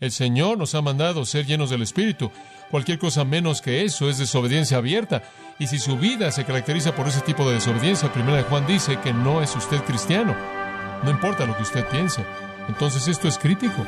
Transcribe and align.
El 0.00 0.12
Señor 0.12 0.56
nos 0.56 0.74
ha 0.74 0.80
mandado 0.80 1.26
ser 1.26 1.44
llenos 1.44 1.68
del 1.68 1.82
Espíritu. 1.82 2.32
Cualquier 2.70 2.98
cosa 2.98 3.22
menos 3.26 3.60
que 3.60 3.84
eso 3.84 4.08
es 4.08 4.16
desobediencia 4.16 4.78
abierta. 4.78 5.22
Y 5.58 5.66
si 5.66 5.78
su 5.78 5.98
vida 5.98 6.32
se 6.32 6.46
caracteriza 6.46 6.96
por 6.96 7.06
ese 7.06 7.20
tipo 7.20 7.46
de 7.46 7.56
desobediencia, 7.56 8.10
primera 8.10 8.38
de 8.38 8.44
Juan 8.44 8.66
dice 8.66 8.98
que 9.00 9.12
no 9.12 9.42
es 9.42 9.54
usted 9.54 9.84
cristiano. 9.84 10.34
No 11.02 11.10
importa 11.10 11.44
lo 11.44 11.54
que 11.54 11.64
usted 11.64 11.86
piense. 11.88 12.24
Entonces 12.66 13.08
esto 13.08 13.28
es 13.28 13.36
crítico. 13.36 13.84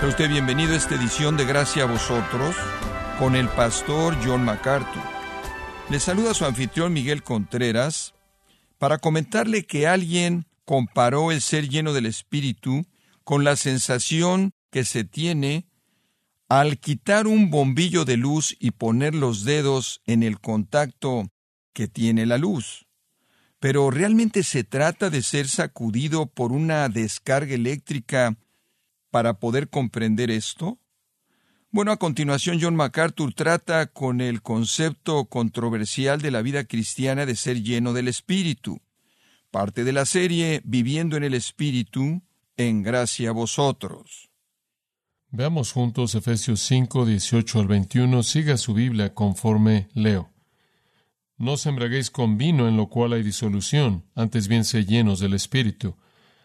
Sea 0.00 0.08
usted 0.08 0.30
bienvenido 0.30 0.72
a 0.72 0.76
esta 0.78 0.94
edición 0.94 1.36
de 1.36 1.44
Gracia 1.44 1.82
a 1.82 1.86
vosotros 1.86 2.56
con 3.18 3.36
el 3.36 3.48
pastor 3.48 4.16
John 4.24 4.46
MacArthur. 4.46 5.21
Le 5.90 6.00
saluda 6.00 6.32
su 6.32 6.44
anfitrión 6.44 6.92
Miguel 6.92 7.22
Contreras 7.22 8.14
para 8.78 8.98
comentarle 8.98 9.64
que 9.64 9.86
alguien 9.86 10.46
comparó 10.64 11.32
el 11.32 11.40
ser 11.40 11.68
lleno 11.68 11.92
del 11.92 12.06
Espíritu 12.06 12.86
con 13.24 13.44
la 13.44 13.56
sensación 13.56 14.54
que 14.70 14.84
se 14.84 15.04
tiene 15.04 15.66
al 16.48 16.78
quitar 16.78 17.26
un 17.26 17.50
bombillo 17.50 18.04
de 18.04 18.16
luz 18.16 18.56
y 18.58 18.72
poner 18.72 19.14
los 19.14 19.44
dedos 19.44 20.02
en 20.06 20.22
el 20.22 20.40
contacto 20.40 21.30
que 21.72 21.88
tiene 21.88 22.26
la 22.26 22.38
luz. 22.38 22.86
Pero 23.58 23.90
realmente 23.90 24.42
se 24.42 24.64
trata 24.64 25.10
de 25.10 25.22
ser 25.22 25.48
sacudido 25.48 26.26
por 26.26 26.52
una 26.52 26.88
descarga 26.88 27.54
eléctrica 27.54 28.36
para 29.10 29.38
poder 29.38 29.68
comprender 29.68 30.30
esto? 30.30 30.78
Bueno, 31.74 31.90
a 31.90 31.96
continuación 31.96 32.58
John 32.60 32.76
MacArthur 32.76 33.32
trata 33.32 33.86
con 33.86 34.20
el 34.20 34.42
concepto 34.42 35.24
controversial 35.24 36.20
de 36.20 36.30
la 36.30 36.42
vida 36.42 36.64
cristiana 36.64 37.24
de 37.24 37.34
ser 37.34 37.62
lleno 37.62 37.94
del 37.94 38.08
Espíritu. 38.08 38.82
Parte 39.50 39.82
de 39.82 39.94
la 39.94 40.04
serie 40.04 40.60
Viviendo 40.64 41.16
en 41.16 41.24
el 41.24 41.32
Espíritu, 41.32 42.20
en 42.58 42.82
gracia 42.82 43.30
a 43.30 43.32
vosotros. 43.32 44.28
Veamos 45.30 45.72
juntos 45.72 46.14
Efesios 46.14 46.60
5, 46.60 47.06
18 47.06 47.60
al 47.60 47.68
21. 47.68 48.22
Siga 48.22 48.58
su 48.58 48.74
Biblia 48.74 49.14
conforme 49.14 49.88
leo. 49.94 50.28
No 51.38 51.52
os 51.52 51.66
con 52.12 52.36
vino 52.36 52.68
en 52.68 52.76
lo 52.76 52.90
cual 52.90 53.14
hay 53.14 53.22
disolución, 53.22 54.04
antes 54.14 54.46
bien 54.46 54.66
sé 54.66 54.84
llenos 54.84 55.20
del 55.20 55.32
Espíritu 55.32 55.96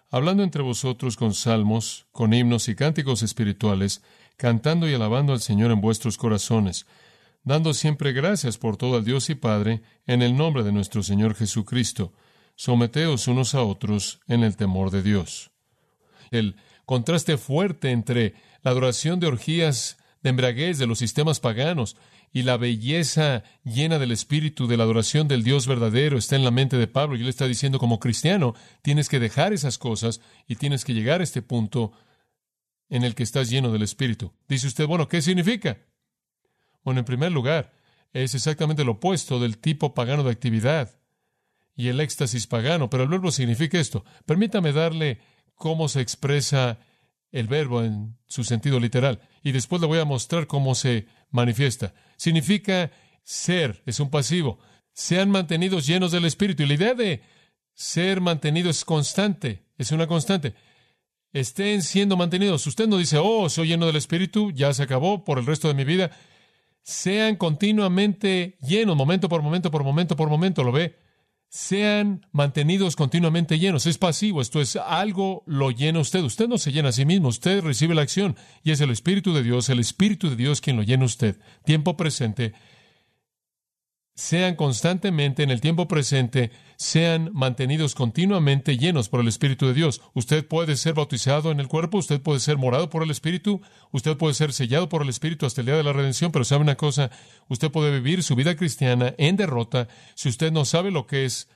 hablando 0.09 0.43
entre 0.43 0.61
vosotros 0.61 1.17
con 1.17 1.33
salmos, 1.33 2.07
con 2.11 2.33
himnos 2.33 2.69
y 2.69 2.75
cánticos 2.75 3.23
espirituales, 3.23 4.01
cantando 4.37 4.87
y 4.87 4.93
alabando 4.93 5.33
al 5.33 5.41
Señor 5.41 5.71
en 5.71 5.81
vuestros 5.81 6.17
corazones, 6.17 6.85
dando 7.43 7.73
siempre 7.73 8.13
gracias 8.13 8.57
por 8.57 8.77
todo 8.77 8.95
al 8.95 9.03
Dios 9.03 9.29
y 9.29 9.35
Padre, 9.35 9.81
en 10.05 10.21
el 10.21 10.37
nombre 10.37 10.63
de 10.63 10.71
nuestro 10.71 11.03
Señor 11.03 11.35
Jesucristo. 11.35 12.13
Someteos 12.55 13.27
unos 13.27 13.55
a 13.55 13.63
otros 13.63 14.19
en 14.27 14.43
el 14.43 14.55
temor 14.55 14.91
de 14.91 15.03
Dios. 15.03 15.51
El 16.31 16.55
contraste 16.85 17.37
fuerte 17.37 17.91
entre 17.91 18.35
la 18.63 18.71
adoración 18.71 19.19
de 19.19 19.27
orgías 19.27 19.97
de 20.23 20.29
embriaguez 20.29 20.77
de 20.77 20.87
los 20.87 20.99
sistemas 20.99 21.39
paganos 21.39 21.95
y 22.33 22.43
la 22.43 22.57
belleza 22.57 23.43
llena 23.63 23.99
del 23.99 24.11
espíritu 24.11 24.67
de 24.67 24.77
la 24.77 24.83
adoración 24.83 25.27
del 25.27 25.43
Dios 25.43 25.67
verdadero 25.67 26.17
está 26.17 26.35
en 26.35 26.43
la 26.43 26.51
mente 26.51 26.77
de 26.77 26.87
Pablo. 26.87 27.15
Y 27.15 27.21
él 27.21 27.29
está 27.29 27.47
diciendo, 27.47 27.79
como 27.79 27.99
cristiano, 27.99 28.53
tienes 28.81 29.09
que 29.09 29.19
dejar 29.19 29.53
esas 29.53 29.77
cosas 29.77 30.19
y 30.47 30.55
tienes 30.55 30.83
que 30.83 30.93
llegar 30.93 31.21
a 31.21 31.23
este 31.23 31.41
punto 31.41 31.93
en 32.89 33.03
el 33.03 33.15
que 33.15 33.23
estás 33.23 33.49
lleno 33.49 33.71
del 33.71 33.83
espíritu. 33.83 34.33
Dice 34.47 34.67
usted, 34.67 34.87
bueno, 34.87 35.07
¿qué 35.07 35.21
significa? 35.21 35.77
Bueno, 36.83 36.99
en 36.99 37.05
primer 37.05 37.31
lugar, 37.31 37.73
es 38.13 38.33
exactamente 38.33 38.83
lo 38.83 38.93
opuesto 38.93 39.39
del 39.39 39.57
tipo 39.57 39.93
pagano 39.93 40.23
de 40.23 40.31
actividad 40.31 40.99
y 41.75 41.89
el 41.89 41.99
éxtasis 41.99 42.47
pagano, 42.47 42.89
pero 42.89 43.03
el 43.03 43.09
verbo 43.09 43.31
significa 43.31 43.79
esto. 43.79 44.03
Permítame 44.25 44.71
darle 44.73 45.19
cómo 45.55 45.89
se 45.89 46.01
expresa 46.01 46.79
el 47.31 47.47
verbo 47.47 47.83
en 47.83 48.17
su 48.25 48.43
sentido 48.43 48.79
literal 48.79 49.21
y 49.43 49.51
después 49.51 49.81
le 49.81 49.87
voy 49.87 49.99
a 49.99 50.05
mostrar 50.05 50.47
cómo 50.47 50.75
se 50.75 51.07
manifiesta. 51.29 51.93
Significa 52.15 52.91
ser, 53.23 53.83
es 53.85 53.99
un 53.99 54.09
pasivo. 54.09 54.59
Sean 54.93 55.29
mantenidos 55.29 55.85
llenos 55.85 56.11
del 56.11 56.25
Espíritu. 56.25 56.63
Y 56.63 56.65
la 56.67 56.73
idea 56.73 56.93
de 56.95 57.21
ser 57.73 58.21
mantenido 58.21 58.69
es 58.69 58.83
constante, 58.83 59.65
es 59.77 59.91
una 59.91 60.07
constante. 60.07 60.55
Estén 61.39 61.81
siendo 61.81 62.17
mantenidos. 62.17 62.65
Usted 62.65 62.87
no 62.87 62.97
dice, 62.97 63.17
oh, 63.21 63.49
soy 63.49 63.67
lleno 63.67 63.85
del 63.85 63.95
Espíritu, 63.95 64.51
ya 64.51 64.73
se 64.73 64.83
acabó 64.83 65.23
por 65.23 65.37
el 65.39 65.45
resto 65.45 65.67
de 65.67 65.73
mi 65.73 65.83
vida. 65.83 66.11
Sean 66.83 67.35
continuamente 67.35 68.57
llenos, 68.61 68.95
momento 68.95 69.29
por 69.29 69.41
momento, 69.41 69.69
por 69.69 69.83
momento, 69.83 70.15
por 70.15 70.29
momento, 70.29 70.63
¿lo 70.63 70.71
ve? 70.71 70.95
sean 71.49 72.25
mantenidos 72.31 72.95
continuamente 72.95 73.59
llenos. 73.59 73.85
Es 73.85 73.97
pasivo, 73.97 74.41
esto 74.41 74.61
es 74.61 74.75
algo 74.75 75.43
lo 75.45 75.71
llena 75.71 75.99
usted. 75.99 76.21
Usted 76.21 76.47
no 76.47 76.57
se 76.57 76.71
llena 76.71 76.89
a 76.89 76.93
sí 76.93 77.05
mismo, 77.05 77.29
usted 77.29 77.61
recibe 77.61 77.95
la 77.95 78.01
acción 78.01 78.35
y 78.63 78.71
es 78.71 78.81
el 78.81 78.91
Espíritu 78.91 79.33
de 79.33 79.43
Dios, 79.43 79.69
el 79.69 79.79
Espíritu 79.79 80.29
de 80.29 80.35
Dios 80.35 80.61
quien 80.61 80.75
lo 80.75 80.83
llena 80.83 81.05
usted. 81.05 81.39
Tiempo 81.63 81.95
presente, 81.95 82.53
sean 84.17 84.55
constantemente 84.55 85.43
en 85.43 85.51
el 85.51 85.61
tiempo 85.61 85.87
presente, 85.87 86.49
sean 86.75 87.29
mantenidos 87.33 87.93
continuamente 87.93 88.75
llenos 88.75 89.09
por 89.09 89.19
el 89.19 89.27
Espíritu 89.27 89.67
de 89.67 89.75
Dios. 89.75 90.01
Usted 90.15 90.43
puede 90.45 90.75
ser 90.75 90.95
bautizado 90.95 91.51
en 91.51 91.59
el 91.59 91.67
cuerpo, 91.67 91.99
usted 91.99 92.19
puede 92.19 92.39
ser 92.39 92.57
morado 92.57 92.89
por 92.89 93.03
el 93.03 93.11
Espíritu, 93.11 93.61
usted 93.91 94.17
puede 94.17 94.33
ser 94.33 94.53
sellado 94.53 94.89
por 94.89 95.03
el 95.03 95.09
Espíritu 95.09 95.45
hasta 95.45 95.61
el 95.61 95.67
día 95.67 95.77
de 95.77 95.83
la 95.83 95.93
redención, 95.93 96.31
pero 96.31 96.45
sabe 96.45 96.63
una 96.63 96.75
cosa, 96.75 97.11
usted 97.47 97.69
puede 97.69 97.91
vivir 97.91 98.23
su 98.23 98.35
vida 98.35 98.55
cristiana 98.55 99.13
en 99.19 99.35
derrota 99.35 99.87
si 100.15 100.29
usted 100.29 100.51
no 100.51 100.65
sabe 100.65 100.89
lo 100.89 101.05
que 101.05 101.25
es 101.25 101.47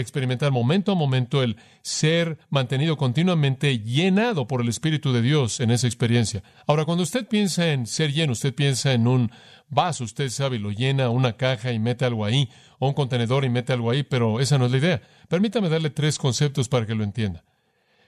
experimentar 0.00 0.52
momento 0.52 0.92
a 0.92 0.94
momento 0.94 1.42
el 1.42 1.56
ser 1.82 2.38
mantenido 2.50 2.96
continuamente 2.96 3.78
llenado 3.78 4.46
por 4.46 4.60
el 4.60 4.68
Espíritu 4.68 5.12
de 5.12 5.22
Dios 5.22 5.60
en 5.60 5.70
esa 5.70 5.86
experiencia. 5.86 6.42
Ahora, 6.66 6.84
cuando 6.84 7.02
usted 7.02 7.26
piensa 7.26 7.72
en 7.72 7.86
ser 7.86 8.12
lleno, 8.12 8.32
usted 8.32 8.54
piensa 8.54 8.92
en 8.92 9.06
un 9.06 9.30
vaso, 9.68 10.04
usted 10.04 10.28
sabe, 10.30 10.58
lo 10.58 10.70
llena 10.70 11.10
una 11.10 11.36
caja 11.36 11.72
y 11.72 11.78
mete 11.78 12.04
algo 12.04 12.24
ahí, 12.24 12.48
o 12.78 12.88
un 12.88 12.94
contenedor 12.94 13.44
y 13.44 13.48
mete 13.48 13.72
algo 13.72 13.90
ahí, 13.90 14.02
pero 14.02 14.40
esa 14.40 14.58
no 14.58 14.66
es 14.66 14.72
la 14.72 14.78
idea. 14.78 15.02
Permítame 15.28 15.68
darle 15.68 15.90
tres 15.90 16.18
conceptos 16.18 16.68
para 16.68 16.86
que 16.86 16.94
lo 16.94 17.04
entienda. 17.04 17.44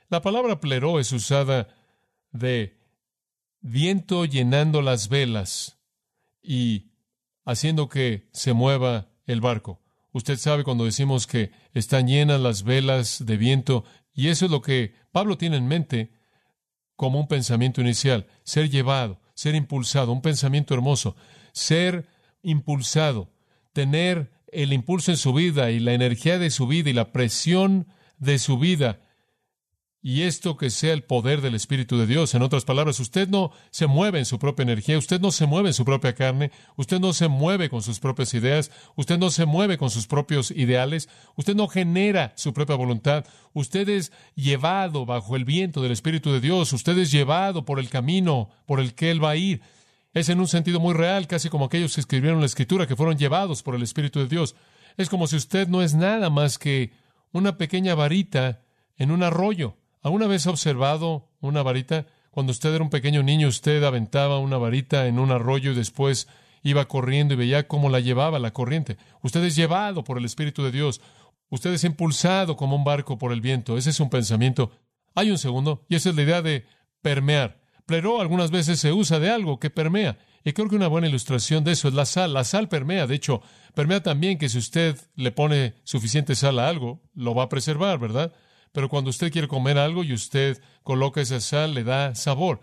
La 0.08 0.22
palabra 0.22 0.60
pleró 0.60 0.98
es 0.98 1.12
usada 1.12 1.68
de 2.32 2.78
viento 3.60 4.24
llenando 4.24 4.82
las 4.82 5.08
velas 5.08 5.78
y 6.42 6.92
haciendo 7.44 7.88
que 7.88 8.28
se 8.32 8.52
mueva 8.52 9.08
el 9.26 9.40
barco. 9.40 9.80
Usted 10.12 10.36
sabe 10.38 10.64
cuando 10.64 10.84
decimos 10.84 11.26
que 11.26 11.52
están 11.72 12.08
llenas 12.08 12.40
las 12.40 12.64
velas 12.64 13.24
de 13.24 13.36
viento, 13.36 13.84
y 14.12 14.28
eso 14.28 14.46
es 14.46 14.50
lo 14.50 14.60
que 14.60 14.94
Pablo 15.12 15.38
tiene 15.38 15.56
en 15.56 15.68
mente 15.68 16.12
como 16.96 17.20
un 17.20 17.28
pensamiento 17.28 17.80
inicial, 17.80 18.26
ser 18.42 18.68
llevado, 18.68 19.20
ser 19.34 19.54
impulsado, 19.54 20.12
un 20.12 20.22
pensamiento 20.22 20.74
hermoso, 20.74 21.16
ser 21.52 22.08
impulsado, 22.42 23.32
tener 23.72 24.32
el 24.48 24.72
impulso 24.72 25.10
en 25.12 25.16
su 25.16 25.32
vida 25.32 25.70
y 25.70 25.78
la 25.78 25.94
energía 25.94 26.38
de 26.38 26.50
su 26.50 26.66
vida 26.66 26.90
y 26.90 26.92
la 26.92 27.12
presión 27.12 27.86
de 28.18 28.38
su 28.38 28.58
vida 28.58 29.00
y 30.02 30.22
esto 30.22 30.56
que 30.56 30.70
sea 30.70 30.94
el 30.94 31.02
poder 31.02 31.42
del 31.42 31.54
Espíritu 31.54 31.98
de 31.98 32.06
Dios. 32.06 32.34
En 32.34 32.42
otras 32.42 32.64
palabras, 32.64 33.00
usted 33.00 33.28
no 33.28 33.52
se 33.70 33.86
mueve 33.86 34.18
en 34.18 34.24
su 34.24 34.38
propia 34.38 34.62
energía, 34.62 34.96
usted 34.96 35.20
no 35.20 35.30
se 35.30 35.46
mueve 35.46 35.68
en 35.68 35.74
su 35.74 35.84
propia 35.84 36.14
carne, 36.14 36.50
usted 36.76 37.00
no 37.00 37.12
se 37.12 37.28
mueve 37.28 37.68
con 37.68 37.82
sus 37.82 38.00
propias 38.00 38.32
ideas, 38.32 38.70
usted 38.96 39.18
no 39.18 39.30
se 39.30 39.44
mueve 39.44 39.76
con 39.76 39.90
sus 39.90 40.06
propios 40.06 40.50
ideales, 40.50 41.08
usted 41.36 41.54
no 41.54 41.68
genera 41.68 42.32
su 42.36 42.54
propia 42.54 42.76
voluntad, 42.76 43.26
usted 43.52 43.88
es 43.90 44.12
llevado 44.34 45.04
bajo 45.04 45.36
el 45.36 45.44
viento 45.44 45.82
del 45.82 45.92
Espíritu 45.92 46.32
de 46.32 46.40
Dios, 46.40 46.72
usted 46.72 46.96
es 46.96 47.10
llevado 47.10 47.64
por 47.66 47.78
el 47.78 47.90
camino 47.90 48.48
por 48.66 48.80
el 48.80 48.94
que 48.94 49.10
Él 49.10 49.22
va 49.22 49.30
a 49.30 49.36
ir. 49.36 49.60
Es 50.12 50.28
en 50.28 50.40
un 50.40 50.48
sentido 50.48 50.80
muy 50.80 50.94
real, 50.94 51.26
casi 51.26 51.50
como 51.50 51.66
aquellos 51.66 51.94
que 51.94 52.00
escribieron 52.00 52.40
la 52.40 52.46
Escritura, 52.46 52.86
que 52.86 52.96
fueron 52.96 53.18
llevados 53.18 53.62
por 53.62 53.74
el 53.74 53.82
Espíritu 53.82 54.18
de 54.18 54.26
Dios. 54.26 54.56
Es 54.96 55.08
como 55.08 55.26
si 55.26 55.36
usted 55.36 55.68
no 55.68 55.82
es 55.82 55.94
nada 55.94 56.30
más 56.30 56.58
que 56.58 56.92
una 57.32 57.58
pequeña 57.58 57.94
varita 57.94 58.62
en 58.96 59.12
un 59.12 59.22
arroyo. 59.22 59.76
¿Alguna 60.02 60.26
vez 60.26 60.46
ha 60.46 60.50
observado 60.50 61.28
una 61.40 61.62
varita? 61.62 62.06
Cuando 62.30 62.52
usted 62.52 62.74
era 62.74 62.84
un 62.84 62.90
pequeño 62.90 63.22
niño, 63.22 63.48
usted 63.48 63.82
aventaba 63.84 64.38
una 64.38 64.56
varita 64.56 65.06
en 65.06 65.18
un 65.18 65.30
arroyo 65.30 65.72
y 65.72 65.74
después 65.74 66.28
iba 66.62 66.86
corriendo 66.86 67.34
y 67.34 67.36
veía 67.36 67.68
cómo 67.68 67.90
la 67.90 68.00
llevaba 68.00 68.38
la 68.38 68.52
corriente. 68.52 68.96
Usted 69.22 69.42
es 69.44 69.56
llevado 69.56 70.04
por 70.04 70.16
el 70.16 70.24
Espíritu 70.24 70.62
de 70.62 70.70
Dios. 70.70 71.00
Usted 71.50 71.72
es 71.72 71.84
impulsado 71.84 72.56
como 72.56 72.76
un 72.76 72.84
barco 72.84 73.18
por 73.18 73.32
el 73.32 73.40
viento. 73.40 73.76
Ese 73.76 73.90
es 73.90 74.00
un 74.00 74.08
pensamiento. 74.08 74.70
Hay 75.14 75.30
un 75.30 75.38
segundo, 75.38 75.84
y 75.88 75.96
esa 75.96 76.10
es 76.10 76.16
la 76.16 76.22
idea 76.22 76.42
de 76.42 76.64
permear. 77.02 77.60
Pleró 77.84 78.20
algunas 78.20 78.50
veces 78.50 78.78
se 78.78 78.92
usa 78.92 79.18
de 79.18 79.30
algo 79.30 79.58
que 79.58 79.68
permea. 79.68 80.18
Y 80.44 80.52
creo 80.52 80.68
que 80.68 80.76
una 80.76 80.88
buena 80.88 81.08
ilustración 81.08 81.64
de 81.64 81.72
eso 81.72 81.88
es 81.88 81.94
la 81.94 82.06
sal. 82.06 82.32
La 82.32 82.44
sal 82.44 82.68
permea. 82.68 83.06
De 83.06 83.16
hecho, 83.16 83.42
permea 83.74 84.02
también 84.02 84.38
que 84.38 84.48
si 84.48 84.58
usted 84.58 84.96
le 85.16 85.32
pone 85.32 85.74
suficiente 85.84 86.34
sal 86.36 86.58
a 86.58 86.68
algo, 86.68 87.02
lo 87.14 87.34
va 87.34 87.44
a 87.44 87.48
preservar, 87.48 87.98
¿verdad? 87.98 88.32
Pero 88.72 88.88
cuando 88.88 89.10
usted 89.10 89.32
quiere 89.32 89.48
comer 89.48 89.78
algo 89.78 90.04
y 90.04 90.12
usted 90.12 90.60
coloca 90.82 91.20
esa 91.20 91.40
sal, 91.40 91.74
le 91.74 91.84
da 91.84 92.14
sabor. 92.14 92.60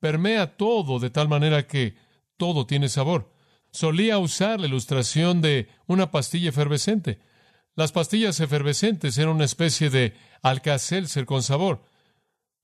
Permea 0.00 0.56
todo 0.56 0.98
de 0.98 1.10
tal 1.10 1.28
manera 1.28 1.66
que 1.66 1.96
todo 2.36 2.66
tiene 2.66 2.88
sabor. 2.88 3.30
Solía 3.70 4.18
usar 4.18 4.58
la 4.60 4.66
ilustración 4.66 5.42
de 5.42 5.68
una 5.86 6.10
pastilla 6.10 6.48
efervescente. 6.48 7.20
Las 7.76 7.92
pastillas 7.92 8.40
efervescentes 8.40 9.16
eran 9.18 9.36
una 9.36 9.44
especie 9.44 9.90
de 9.90 10.14
alcacelser 10.42 11.26
con 11.26 11.42
sabor. 11.42 11.84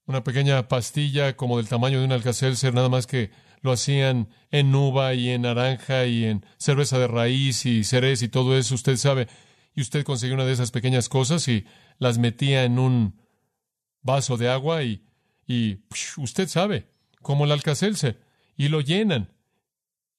Una 0.07 0.25
pequeña 0.25 0.69
pastilla 0.69 1.37
como 1.37 1.59
del 1.59 1.69
tamaño 1.69 1.99
de 1.99 2.07
un 2.07 2.13
alcacelser, 2.13 2.75
nada 2.75 2.89
más 2.89 3.07
que 3.07 3.31
lo 3.61 3.73
hacían 3.73 4.29
en 4.51 4.75
uva 4.75 5.15
y 5.15 5.31
en 5.31 5.43
naranja 5.43 6.07
y 6.07 6.25
en 6.25 6.45
cerveza 6.59 6.99
de 6.99 7.09
raíz 7.09 7.67
y 7.67 7.85
cerez 7.85 8.23
y 8.23 8.29
todo 8.29 8.57
eso, 8.57 8.75
usted 8.75 8.97
sabe. 8.97 9.29
Y 9.75 9.83
usted 9.83 10.05
conseguía 10.05 10.35
una 10.35 10.45
de 10.45 10.53
esas 10.53 10.71
pequeñas 10.71 11.09
cosas 11.09 11.47
y 11.49 11.67
las 11.99 12.19
metía 12.19 12.65
en 12.65 12.79
un 12.79 13.21
vaso 14.03 14.37
de 14.37 14.49
agua 14.49 14.83
y, 14.83 15.05
y 15.47 15.81
usted 16.17 16.49
sabe, 16.49 16.89
como 17.23 17.45
el 17.45 17.53
alcacelser, 17.53 18.21
y 18.57 18.69
lo 18.69 18.81
llenan. 18.81 19.33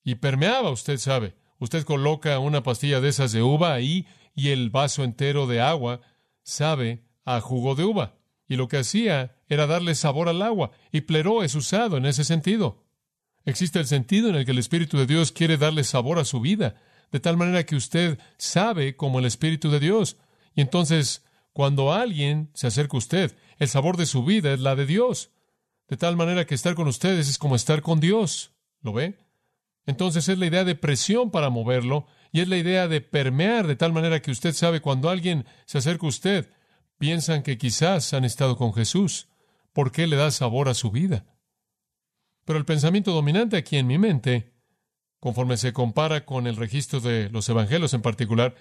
Y 0.04 0.16
permeaba, 0.16 0.70
usted 0.70 0.98
sabe. 0.98 1.36
Usted 1.58 1.84
coloca 1.84 2.38
una 2.38 2.62
pastilla 2.62 3.00
de 3.00 3.08
esas 3.08 3.32
de 3.32 3.42
uva 3.42 3.74
ahí 3.74 4.06
y 4.34 4.50
el 4.50 4.70
vaso 4.70 5.02
entero 5.02 5.46
de 5.46 5.60
agua 5.60 6.00
sabe 6.42 7.02
a 7.24 7.40
jugo 7.40 7.74
de 7.74 7.84
uva. 7.84 8.14
Y 8.48 8.56
lo 8.56 8.68
que 8.68 8.78
hacía 8.78 9.36
era 9.48 9.66
darle 9.66 9.94
sabor 9.94 10.28
al 10.28 10.42
agua. 10.42 10.70
Y 10.92 11.02
pleró 11.02 11.42
es 11.42 11.54
usado 11.54 11.96
en 11.96 12.06
ese 12.06 12.24
sentido. 12.24 12.84
Existe 13.44 13.78
el 13.78 13.86
sentido 13.86 14.28
en 14.28 14.36
el 14.36 14.44
que 14.44 14.52
el 14.52 14.58
Espíritu 14.58 14.96
de 14.98 15.06
Dios 15.06 15.32
quiere 15.32 15.56
darle 15.56 15.84
sabor 15.84 16.18
a 16.18 16.24
su 16.24 16.40
vida, 16.40 16.76
de 17.10 17.20
tal 17.20 17.36
manera 17.36 17.64
que 17.64 17.76
usted 17.76 18.18
sabe 18.36 18.96
como 18.96 19.18
el 19.18 19.24
Espíritu 19.24 19.70
de 19.70 19.80
Dios. 19.80 20.16
Y 20.54 20.60
entonces, 20.60 21.24
cuando 21.58 21.92
alguien 21.92 22.52
se 22.54 22.68
acerca 22.68 22.96
a 22.96 22.98
usted, 22.98 23.36
el 23.58 23.66
sabor 23.66 23.96
de 23.96 24.06
su 24.06 24.24
vida 24.24 24.52
es 24.52 24.60
la 24.60 24.76
de 24.76 24.86
Dios. 24.86 25.32
De 25.88 25.96
tal 25.96 26.16
manera 26.16 26.46
que 26.46 26.54
estar 26.54 26.76
con 26.76 26.86
ustedes 26.86 27.28
es 27.28 27.36
como 27.36 27.56
estar 27.56 27.82
con 27.82 27.98
Dios. 27.98 28.52
¿Lo 28.80 28.92
ve? 28.92 29.18
Entonces 29.84 30.28
es 30.28 30.38
la 30.38 30.46
idea 30.46 30.62
de 30.62 30.76
presión 30.76 31.32
para 31.32 31.50
moverlo 31.50 32.06
y 32.30 32.42
es 32.42 32.48
la 32.48 32.58
idea 32.58 32.86
de 32.86 33.00
permear 33.00 33.66
de 33.66 33.74
tal 33.74 33.92
manera 33.92 34.22
que 34.22 34.30
usted 34.30 34.52
sabe 34.52 34.80
cuando 34.80 35.10
alguien 35.10 35.46
se 35.66 35.78
acerca 35.78 36.06
a 36.06 36.10
usted, 36.10 36.48
piensan 36.96 37.42
que 37.42 37.58
quizás 37.58 38.14
han 38.14 38.24
estado 38.24 38.56
con 38.56 38.72
Jesús, 38.72 39.26
porque 39.72 40.06
le 40.06 40.14
da 40.14 40.30
sabor 40.30 40.68
a 40.68 40.74
su 40.74 40.92
vida. 40.92 41.26
Pero 42.44 42.60
el 42.60 42.66
pensamiento 42.66 43.10
dominante 43.10 43.56
aquí 43.56 43.78
en 43.78 43.88
mi 43.88 43.98
mente, 43.98 44.52
conforme 45.18 45.56
se 45.56 45.72
compara 45.72 46.24
con 46.24 46.46
el 46.46 46.54
registro 46.54 47.00
de 47.00 47.30
los 47.30 47.48
evangelios 47.48 47.94
en 47.94 48.02
particular, 48.02 48.54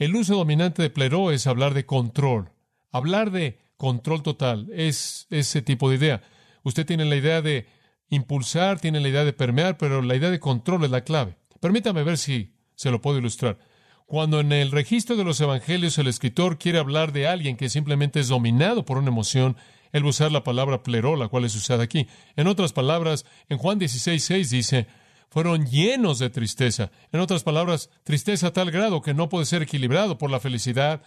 el 0.00 0.16
uso 0.16 0.34
dominante 0.34 0.82
de 0.82 0.88
pleró 0.88 1.30
es 1.30 1.46
hablar 1.46 1.74
de 1.74 1.84
control, 1.84 2.50
hablar 2.90 3.30
de 3.30 3.58
control 3.76 4.22
total, 4.22 4.68
es 4.72 5.26
ese 5.28 5.60
tipo 5.60 5.90
de 5.90 5.96
idea. 5.96 6.22
Usted 6.62 6.86
tiene 6.86 7.04
la 7.04 7.16
idea 7.16 7.42
de 7.42 7.66
impulsar, 8.08 8.80
tiene 8.80 8.98
la 9.00 9.08
idea 9.10 9.24
de 9.24 9.34
permear, 9.34 9.76
pero 9.76 10.00
la 10.00 10.16
idea 10.16 10.30
de 10.30 10.40
control 10.40 10.84
es 10.84 10.90
la 10.90 11.04
clave. 11.04 11.36
Permítame 11.60 12.02
ver 12.02 12.16
si 12.16 12.54
se 12.74 12.90
lo 12.90 13.02
puedo 13.02 13.18
ilustrar. 13.18 13.58
Cuando 14.06 14.40
en 14.40 14.52
el 14.52 14.70
registro 14.70 15.16
de 15.16 15.24
los 15.24 15.38
evangelios 15.40 15.98
el 15.98 16.06
escritor 16.06 16.58
quiere 16.58 16.78
hablar 16.78 17.12
de 17.12 17.28
alguien 17.28 17.58
que 17.58 17.68
simplemente 17.68 18.20
es 18.20 18.28
dominado 18.28 18.86
por 18.86 18.96
una 18.96 19.08
emoción, 19.08 19.58
él 19.92 20.02
va 20.02 20.06
a 20.06 20.10
usar 20.10 20.32
la 20.32 20.44
palabra 20.44 20.82
pleró, 20.82 21.14
la 21.14 21.28
cual 21.28 21.44
es 21.44 21.54
usada 21.54 21.84
aquí. 21.84 22.06
En 22.36 22.46
otras 22.46 22.72
palabras, 22.72 23.26
en 23.50 23.58
Juan 23.58 23.78
16, 23.78 24.24
6 24.24 24.50
dice, 24.50 24.86
fueron 25.30 25.66
llenos 25.66 26.18
de 26.18 26.28
tristeza. 26.28 26.90
En 27.12 27.20
otras 27.20 27.44
palabras, 27.44 27.88
tristeza 28.04 28.48
a 28.48 28.52
tal 28.52 28.70
grado 28.70 29.00
que 29.00 29.14
no 29.14 29.28
puede 29.28 29.46
ser 29.46 29.62
equilibrado 29.62 30.18
por 30.18 30.30
la 30.30 30.40
felicidad, 30.40 31.02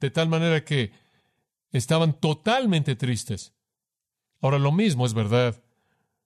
de 0.00 0.10
tal 0.10 0.28
manera 0.28 0.64
que 0.64 0.92
estaban 1.72 2.12
totalmente 2.12 2.94
tristes. 2.94 3.54
Ahora, 4.40 4.58
lo 4.58 4.70
mismo 4.70 5.06
es 5.06 5.14
verdad 5.14 5.56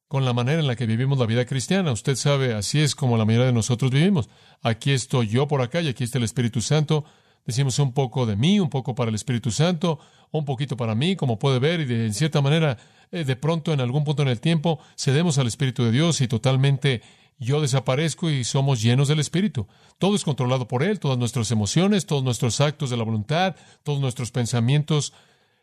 con 0.08 0.24
la 0.24 0.32
manera 0.32 0.60
en 0.60 0.66
la 0.66 0.74
que 0.74 0.86
vivimos 0.86 1.18
la 1.18 1.26
vida 1.26 1.44
cristiana. 1.44 1.92
Usted 1.92 2.16
sabe, 2.16 2.54
así 2.54 2.80
es 2.80 2.94
como 2.94 3.16
la 3.16 3.24
mayoría 3.24 3.46
de 3.46 3.52
nosotros 3.52 3.90
vivimos. 3.90 4.28
Aquí 4.62 4.90
estoy 4.90 5.28
yo 5.28 5.46
por 5.46 5.60
acá 5.60 5.80
y 5.80 5.88
aquí 5.88 6.02
está 6.02 6.18
el 6.18 6.24
Espíritu 6.24 6.60
Santo. 6.60 7.04
Decimos 7.44 7.78
un 7.78 7.92
poco 7.92 8.26
de 8.26 8.34
mí, 8.34 8.58
un 8.58 8.70
poco 8.70 8.94
para 8.94 9.10
el 9.10 9.14
Espíritu 9.14 9.50
Santo, 9.50 10.00
un 10.32 10.44
poquito 10.44 10.76
para 10.76 10.94
mí, 10.94 11.14
como 11.14 11.38
puede 11.38 11.58
ver, 11.58 11.80
y 11.80 11.84
de 11.84 12.06
en 12.06 12.14
cierta 12.14 12.40
manera, 12.40 12.78
eh, 13.12 13.24
de 13.24 13.36
pronto, 13.36 13.72
en 13.72 13.80
algún 13.80 14.04
punto 14.04 14.22
en 14.22 14.28
el 14.28 14.40
tiempo, 14.40 14.80
cedemos 14.96 15.38
al 15.38 15.46
Espíritu 15.46 15.84
de 15.84 15.92
Dios 15.92 16.20
y 16.20 16.28
totalmente 16.28 17.02
yo 17.38 17.60
desaparezco 17.60 18.30
y 18.30 18.44
somos 18.44 18.82
llenos 18.82 19.08
del 19.08 19.20
Espíritu. 19.20 19.68
Todo 19.98 20.16
es 20.16 20.24
controlado 20.24 20.66
por 20.66 20.82
Él, 20.82 20.98
todas 20.98 21.18
nuestras 21.18 21.50
emociones, 21.50 22.06
todos 22.06 22.24
nuestros 22.24 22.60
actos 22.60 22.90
de 22.90 22.96
la 22.96 23.04
voluntad, 23.04 23.54
todos 23.84 24.00
nuestros 24.00 24.32
pensamientos. 24.32 25.12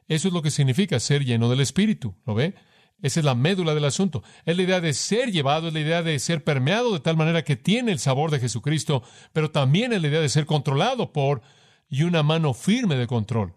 Eso 0.08 0.30
es 0.30 0.34
lo 0.34 0.42
que 0.42 0.52
significa 0.52 1.00
ser 1.00 1.26
lleno 1.26 1.50
del 1.50 1.60
Espíritu. 1.60 2.16
¿Lo 2.26 2.34
ve? 2.34 2.56
Esa 3.02 3.20
es 3.20 3.26
la 3.26 3.36
médula 3.36 3.76
del 3.76 3.86
asunto. 3.86 4.24
Es 4.46 4.56
la 4.56 4.64
idea 4.64 4.80
de 4.80 4.94
ser 4.94 5.32
llevado, 5.32 5.68
es 5.68 5.74
la 5.74 5.82
idea 5.82 6.02
de 6.02 6.18
ser 6.20 6.44
permeado 6.44 6.94
de 6.94 7.02
tal 7.02 7.18
manera 7.18 7.44
que 7.44 7.58
tiene 7.58 7.92
el 7.92 8.00
sabor 8.00 8.32
de 8.32 8.40
Jesucristo, 8.40 9.04
pero 9.34 9.52
también 9.52 9.92
es 9.92 10.02
la 10.02 10.08
idea 10.08 10.22
de 10.22 10.30
ser 10.30 10.46
controlado 10.46 11.12
por 11.12 11.42
y 11.90 12.04
una 12.04 12.24
mano 12.24 12.54
firme 12.54 12.96
de 12.96 13.08
control. 13.08 13.54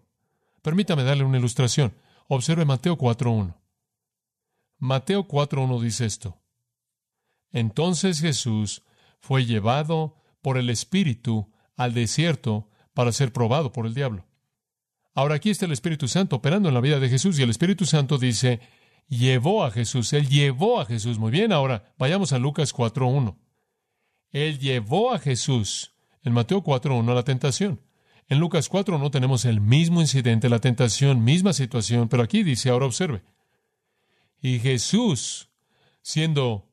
Permítame 0.62 1.04
darle 1.04 1.24
una 1.24 1.38
ilustración. 1.38 1.94
Observe 2.26 2.64
Mateo 2.64 2.98
4.1. 2.98 3.54
Mateo 4.78 5.26
4.1 5.26 5.80
dice 5.80 6.04
esto. 6.04 6.36
Entonces 7.52 8.20
Jesús 8.20 8.82
fue 9.20 9.44
llevado 9.44 10.16
por 10.42 10.58
el 10.58 10.70
Espíritu 10.70 11.50
al 11.76 11.94
desierto 11.94 12.68
para 12.94 13.12
ser 13.12 13.32
probado 13.32 13.72
por 13.72 13.86
el 13.86 13.94
diablo. 13.94 14.26
Ahora 15.14 15.36
aquí 15.36 15.50
está 15.50 15.66
el 15.66 15.72
Espíritu 15.72 16.08
Santo 16.08 16.36
operando 16.36 16.68
en 16.68 16.74
la 16.74 16.80
vida 16.80 17.00
de 17.00 17.08
Jesús 17.08 17.38
y 17.38 17.42
el 17.42 17.50
Espíritu 17.50 17.86
Santo 17.86 18.18
dice, 18.18 18.60
llevó 19.08 19.64
a 19.64 19.70
Jesús, 19.70 20.12
él 20.12 20.28
llevó 20.28 20.80
a 20.80 20.86
Jesús. 20.86 21.18
Muy 21.18 21.30
bien, 21.30 21.52
ahora 21.52 21.92
vayamos 21.98 22.32
a 22.32 22.38
Lucas 22.38 22.74
4.1. 22.74 23.36
Él 24.30 24.58
llevó 24.58 25.12
a 25.12 25.18
Jesús 25.18 25.92
en 26.22 26.32
Mateo 26.32 26.62
4.1 26.62 27.10
a 27.10 27.14
la 27.14 27.24
tentación. 27.24 27.80
En 28.28 28.38
Lucas 28.38 28.70
4.1 28.70 29.10
tenemos 29.10 29.44
el 29.46 29.60
mismo 29.60 30.00
incidente, 30.00 30.48
la 30.48 30.58
tentación, 30.58 31.24
misma 31.24 31.52
situación, 31.54 32.08
pero 32.08 32.22
aquí 32.22 32.42
dice, 32.42 32.68
ahora 32.68 32.86
observe. 32.86 33.22
Y 34.40 34.58
Jesús, 34.58 35.48
siendo 36.02 36.67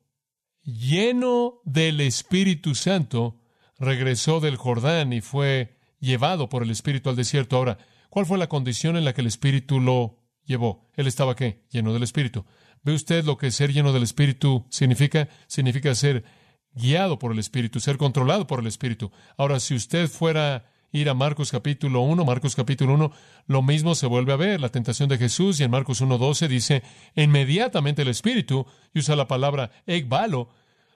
lleno 0.66 1.62
del 1.64 2.02
Espíritu 2.02 2.74
Santo, 2.74 3.40
regresó 3.78 4.40
del 4.40 4.56
Jordán 4.56 5.14
y 5.14 5.22
fue 5.22 5.78
llevado 6.00 6.50
por 6.50 6.62
el 6.62 6.70
Espíritu 6.70 7.08
al 7.08 7.16
desierto. 7.16 7.56
Ahora, 7.56 7.78
¿cuál 8.10 8.26
fue 8.26 8.36
la 8.36 8.48
condición 8.48 8.98
en 8.98 9.06
la 9.06 9.14
que 9.14 9.22
el 9.22 9.26
Espíritu 9.26 9.80
lo 9.80 10.18
llevó. 10.46 10.88
Él 10.94 11.06
estaba 11.06 11.36
qué? 11.36 11.64
Lleno 11.70 11.92
del 11.92 12.04
Espíritu. 12.04 12.46
¿Ve 12.82 12.94
usted 12.94 13.24
lo 13.24 13.36
que 13.36 13.50
ser 13.50 13.72
lleno 13.72 13.92
del 13.92 14.04
Espíritu 14.04 14.64
significa? 14.70 15.28
Significa 15.48 15.94
ser 15.94 16.24
guiado 16.72 17.18
por 17.18 17.32
el 17.32 17.38
Espíritu, 17.38 17.80
ser 17.80 17.98
controlado 17.98 18.46
por 18.46 18.60
el 18.60 18.66
Espíritu. 18.66 19.10
Ahora, 19.36 19.60
si 19.60 19.74
usted 19.74 20.08
fuera 20.08 20.70
ir 20.92 21.08
a 21.08 21.14
Marcos 21.14 21.50
capítulo 21.50 22.00
1, 22.00 22.24
Marcos 22.24 22.56
capítulo 22.56 22.94
1, 22.94 23.12
lo 23.46 23.62
mismo 23.62 23.94
se 23.94 24.06
vuelve 24.06 24.32
a 24.32 24.36
ver, 24.36 24.60
la 24.60 24.70
tentación 24.70 25.08
de 25.08 25.18
Jesús, 25.18 25.60
y 25.60 25.64
en 25.64 25.70
Marcos 25.70 26.02
1.12 26.02 26.48
dice, 26.48 26.82
inmediatamente 27.14 28.02
el 28.02 28.08
Espíritu, 28.08 28.66
y 28.94 29.00
usa 29.00 29.16
la 29.16 29.28
palabra 29.28 29.70
ekbalo, 29.86 30.50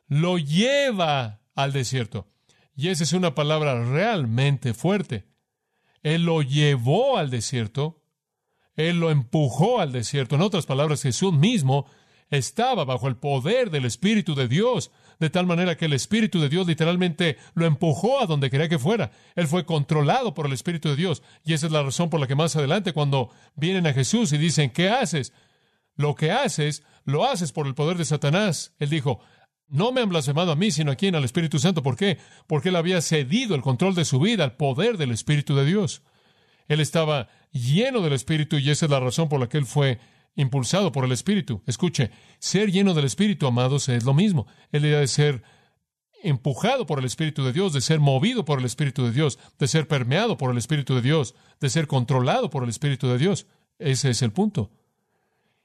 lo 0.08 0.38
lleva 0.38 1.40
al 1.54 1.72
desierto. 1.72 2.28
Y 2.74 2.88
esa 2.88 3.04
es 3.04 3.12
una 3.12 3.34
palabra 3.34 3.84
realmente 3.84 4.74
fuerte. 4.74 5.26
Él 6.02 6.24
lo 6.24 6.42
llevó 6.42 7.18
al 7.18 7.30
desierto 7.30 8.00
él 8.88 8.98
lo 8.98 9.10
empujó 9.10 9.80
al 9.80 9.92
desierto. 9.92 10.36
En 10.36 10.42
otras 10.42 10.66
palabras, 10.66 11.02
Jesús 11.02 11.32
mismo 11.32 11.86
estaba 12.30 12.84
bajo 12.84 13.08
el 13.08 13.16
poder 13.16 13.70
del 13.70 13.84
Espíritu 13.84 14.34
de 14.34 14.48
Dios, 14.48 14.90
de 15.20 15.30
tal 15.30 15.46
manera 15.46 15.76
que 15.76 15.84
el 15.84 15.92
Espíritu 15.92 16.40
de 16.40 16.48
Dios 16.48 16.66
literalmente 16.66 17.36
lo 17.54 17.66
empujó 17.66 18.20
a 18.20 18.26
donde 18.26 18.50
quería 18.50 18.68
que 18.70 18.78
fuera. 18.78 19.12
Él 19.36 19.46
fue 19.46 19.66
controlado 19.66 20.34
por 20.34 20.46
el 20.46 20.52
Espíritu 20.54 20.88
de 20.88 20.96
Dios. 20.96 21.22
Y 21.44 21.52
esa 21.52 21.66
es 21.66 21.72
la 21.72 21.82
razón 21.82 22.08
por 22.08 22.18
la 22.18 22.26
que 22.26 22.34
más 22.34 22.56
adelante, 22.56 22.94
cuando 22.94 23.30
vienen 23.54 23.86
a 23.86 23.92
Jesús 23.92 24.32
y 24.32 24.38
dicen, 24.38 24.70
¿qué 24.70 24.88
haces? 24.88 25.34
Lo 25.94 26.14
que 26.14 26.32
haces, 26.32 26.82
lo 27.04 27.26
haces 27.26 27.52
por 27.52 27.66
el 27.66 27.74
poder 27.74 27.98
de 27.98 28.06
Satanás. 28.06 28.74
Él 28.78 28.88
dijo, 28.88 29.20
no 29.68 29.92
me 29.92 30.00
han 30.00 30.08
blasfemado 30.08 30.52
a 30.52 30.56
mí, 30.56 30.70
sino 30.70 30.90
a 30.90 30.96
quien, 30.96 31.14
al 31.14 31.24
Espíritu 31.24 31.58
Santo. 31.58 31.82
¿Por 31.82 31.96
qué? 31.96 32.18
Porque 32.46 32.70
él 32.70 32.76
había 32.76 33.02
cedido 33.02 33.54
el 33.54 33.60
control 33.60 33.94
de 33.94 34.06
su 34.06 34.18
vida 34.20 34.42
al 34.44 34.56
poder 34.56 34.96
del 34.96 35.12
Espíritu 35.12 35.54
de 35.54 35.66
Dios. 35.66 36.02
Él 36.66 36.80
estaba 36.80 37.28
lleno 37.52 38.00
del 38.00 38.14
Espíritu 38.14 38.56
y 38.56 38.70
esa 38.70 38.86
es 38.86 38.90
la 38.90 39.00
razón 39.00 39.28
por 39.28 39.38
la 39.38 39.48
que 39.48 39.58
él 39.58 39.66
fue 39.66 39.98
impulsado 40.36 40.92
por 40.92 41.04
el 41.04 41.12
Espíritu. 41.12 41.62
Escuche, 41.66 42.10
ser 42.38 42.70
lleno 42.70 42.94
del 42.94 43.04
Espíritu, 43.04 43.46
amados, 43.46 43.88
es 43.88 44.04
lo 44.04 44.14
mismo. 44.14 44.46
Es 44.72 44.82
la 44.82 44.88
idea 44.88 45.00
de 45.00 45.08
ser 45.08 45.42
empujado 46.22 46.86
por 46.86 46.98
el 46.98 47.04
Espíritu 47.04 47.44
de 47.44 47.52
Dios, 47.52 47.72
de 47.72 47.80
ser 47.80 48.00
movido 48.00 48.44
por 48.44 48.58
el 48.58 48.64
Espíritu 48.64 49.04
de 49.04 49.12
Dios, 49.12 49.38
de 49.58 49.68
ser 49.68 49.88
permeado 49.88 50.36
por 50.36 50.50
el 50.50 50.58
Espíritu 50.58 50.94
de 50.94 51.02
Dios, 51.02 51.34
de 51.60 51.70
ser 51.70 51.86
controlado 51.86 52.50
por 52.50 52.62
el 52.62 52.68
Espíritu 52.68 53.08
de 53.08 53.18
Dios. 53.18 53.46
Ese 53.78 54.10
es 54.10 54.22
el 54.22 54.32
punto. 54.32 54.70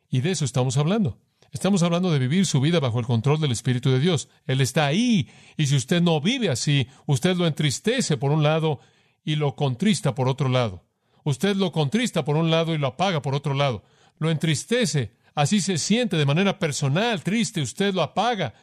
Y 0.09 0.21
de 0.21 0.31
eso 0.31 0.45
estamos 0.45 0.77
hablando. 0.77 1.19
Estamos 1.51 1.83
hablando 1.83 2.11
de 2.11 2.19
vivir 2.19 2.45
su 2.45 2.59
vida 2.59 2.79
bajo 2.79 2.99
el 2.99 3.05
control 3.05 3.39
del 3.39 3.51
Espíritu 3.51 3.89
de 3.89 3.99
Dios. 3.99 4.29
Él 4.45 4.61
está 4.61 4.85
ahí. 4.85 5.29
Y 5.57 5.67
si 5.67 5.75
usted 5.75 6.01
no 6.01 6.19
vive 6.19 6.49
así, 6.49 6.87
usted 7.05 7.37
lo 7.37 7.47
entristece 7.47 8.17
por 8.17 8.31
un 8.31 8.43
lado 8.43 8.79
y 9.23 9.35
lo 9.35 9.55
contrista 9.55 10.15
por 10.15 10.27
otro 10.27 10.49
lado. 10.49 10.83
Usted 11.23 11.55
lo 11.55 11.71
contrista 11.71 12.23
por 12.25 12.35
un 12.35 12.51
lado 12.51 12.73
y 12.73 12.77
lo 12.77 12.87
apaga 12.87 13.21
por 13.21 13.35
otro 13.35 13.53
lado. 13.53 13.83
Lo 14.17 14.29
entristece. 14.29 15.13
Así 15.33 15.59
se 15.61 15.77
siente 15.77 16.17
de 16.17 16.25
manera 16.25 16.59
personal, 16.59 17.23
triste. 17.23 17.61
Usted 17.61 17.93
lo 17.93 18.01
apaga. 18.01 18.53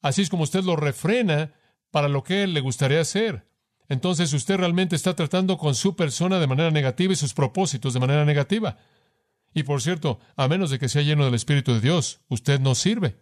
Así 0.00 0.22
es 0.22 0.28
como 0.28 0.42
usted 0.42 0.64
lo 0.64 0.76
refrena 0.76 1.52
para 1.90 2.08
lo 2.08 2.24
que 2.24 2.42
él 2.42 2.54
le 2.54 2.60
gustaría 2.60 3.00
hacer. 3.00 3.46
entonces 3.88 4.32
usted 4.32 4.56
realmente 4.56 4.96
está 4.96 5.14
tratando 5.14 5.58
con 5.58 5.74
su 5.74 5.94
persona 5.96 6.38
de 6.38 6.46
manera 6.46 6.70
negativa 6.70 7.12
y 7.12 7.16
sus 7.16 7.34
propósitos 7.34 7.92
de 7.92 8.00
manera 8.00 8.24
negativa. 8.24 8.78
Y 9.54 9.64
por 9.64 9.82
cierto, 9.82 10.18
a 10.34 10.48
menos 10.48 10.70
de 10.70 10.78
que 10.78 10.88
sea 10.88 11.02
lleno 11.02 11.26
del 11.26 11.34
Espíritu 11.34 11.74
de 11.74 11.80
Dios, 11.80 12.20
usted 12.28 12.58
no 12.58 12.74
sirve. 12.74 13.18